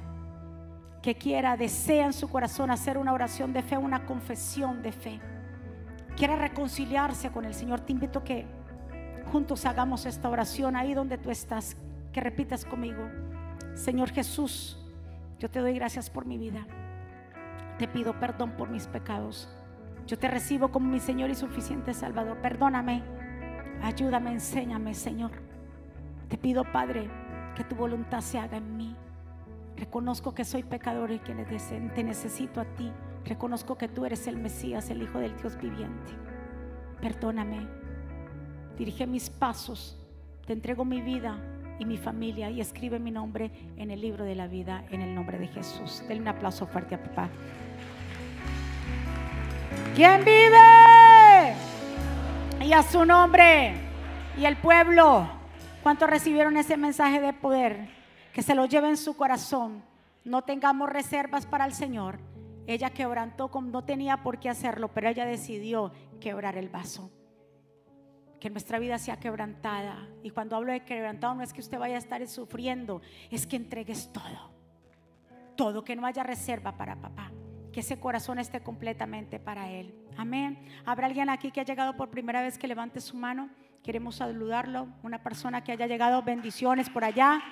[1.01, 5.19] que quiera, desea en su corazón hacer una oración de fe, una confesión de fe,
[6.15, 8.45] quiera reconciliarse con el Señor, te invito que
[9.33, 11.79] juntos hagamos esta oración ahí donde tú estás,
[12.13, 13.09] que repitas conmigo.
[13.75, 14.79] Señor Jesús,
[15.39, 16.67] yo te doy gracias por mi vida.
[17.79, 19.49] Te pido perdón por mis pecados.
[20.07, 22.37] Yo te recibo como mi Señor y suficiente Salvador.
[22.43, 23.03] Perdóname,
[23.83, 25.31] ayúdame, enséñame, Señor.
[26.29, 27.09] Te pido, Padre,
[27.59, 28.95] que tu voluntad se haga en mí.
[29.77, 32.93] Reconozco que soy pecador y que te necesito a ti.
[33.25, 36.13] Reconozco que tú eres el Mesías, el Hijo del Dios viviente.
[37.01, 37.67] Perdóname.
[38.77, 39.99] Dirige mis pasos.
[40.47, 41.37] Te entrego mi vida
[41.81, 45.13] y mi familia y escribe mi nombre en el libro de la vida en el
[45.13, 46.05] nombre de Jesús.
[46.07, 47.29] Denle un aplauso fuerte a papá.
[49.97, 51.57] ¿Quién vive?
[52.65, 53.75] Y a su nombre.
[54.39, 55.38] Y el pueblo.
[55.83, 57.89] ¿Cuántos recibieron ese mensaje de poder?
[58.33, 59.83] Que se lo lleve en su corazón.
[60.25, 62.19] No tengamos reservas para el Señor.
[62.67, 67.11] Ella quebrantó como no tenía por qué hacerlo, pero ella decidió quebrar el vaso.
[68.41, 70.09] Que nuestra vida sea quebrantada.
[70.23, 73.01] Y cuando hablo de quebrantado no es que usted vaya a estar sufriendo,
[73.31, 74.53] es que entregues todo.
[75.57, 77.33] Todo, que no haya reserva para papá.
[77.73, 79.95] Que ese corazón esté completamente para Él.
[80.17, 80.59] Amén.
[80.85, 83.49] ¿Habrá alguien aquí que ha llegado por primera vez que levante su mano?
[83.83, 84.89] Queremos saludarlo.
[85.03, 87.43] Una persona que haya llegado, bendiciones por allá.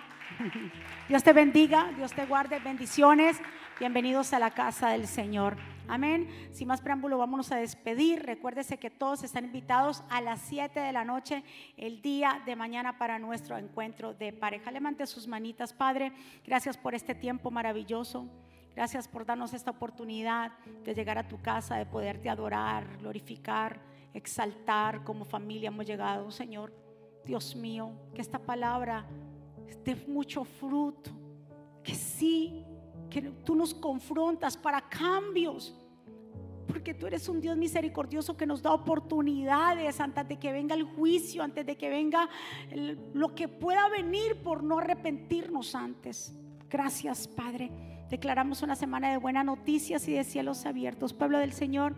[1.08, 3.40] Dios te bendiga, Dios te guarde, bendiciones.
[3.78, 5.56] Bienvenidos a la casa del Señor.
[5.88, 6.28] Amén.
[6.52, 8.22] Sin más preámbulo, vámonos a despedir.
[8.24, 11.44] Recuérdese que todos están invitados a las 7 de la noche,
[11.76, 14.70] el día de mañana, para nuestro encuentro de pareja.
[14.70, 16.12] Levante sus manitas, Padre.
[16.44, 18.28] Gracias por este tiempo maravilloso.
[18.74, 20.52] Gracias por darnos esta oportunidad
[20.84, 23.80] de llegar a tu casa, de poderte adorar, glorificar,
[24.16, 26.72] exaltar como familia hemos llegado, Señor.
[27.24, 29.04] Dios mío, que esta palabra
[29.84, 31.10] dé mucho fruto,
[31.82, 32.64] que sí,
[33.10, 35.74] que tú nos confrontas para cambios,
[36.66, 40.84] porque tú eres un Dios misericordioso que nos da oportunidades antes de que venga el
[40.84, 42.28] juicio, antes de que venga
[43.12, 46.36] lo que pueda venir por no arrepentirnos antes.
[46.68, 47.70] Gracias, Padre.
[48.10, 51.12] Declaramos una semana de buenas noticias y de cielos abiertos.
[51.12, 51.94] Pueblo del Señor,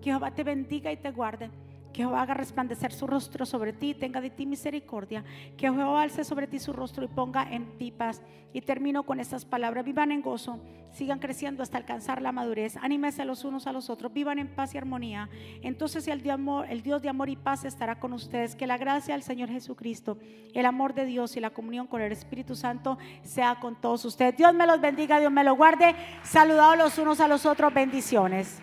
[0.00, 1.50] que Jehová te bendiga y te guarde.
[1.92, 5.24] Que Jehová haga resplandecer su rostro sobre ti, tenga de ti misericordia.
[5.56, 8.22] Que Jehová alce sobre ti su rostro y ponga en ti paz.
[8.52, 9.84] Y termino con estas palabras.
[9.84, 10.60] Vivan en gozo,
[10.92, 12.76] sigan creciendo hasta alcanzar la madurez.
[12.76, 15.28] Anímense los unos a los otros, vivan en paz y armonía.
[15.62, 16.38] Entonces el Dios,
[16.68, 18.54] el Dios de amor y paz estará con ustedes.
[18.54, 20.16] Que la gracia del Señor Jesucristo,
[20.54, 24.36] el amor de Dios y la comunión con el Espíritu Santo sea con todos ustedes.
[24.36, 25.96] Dios me los bendiga, Dios me los guarde.
[26.22, 27.74] Saludados los unos a los otros.
[27.74, 28.62] Bendiciones.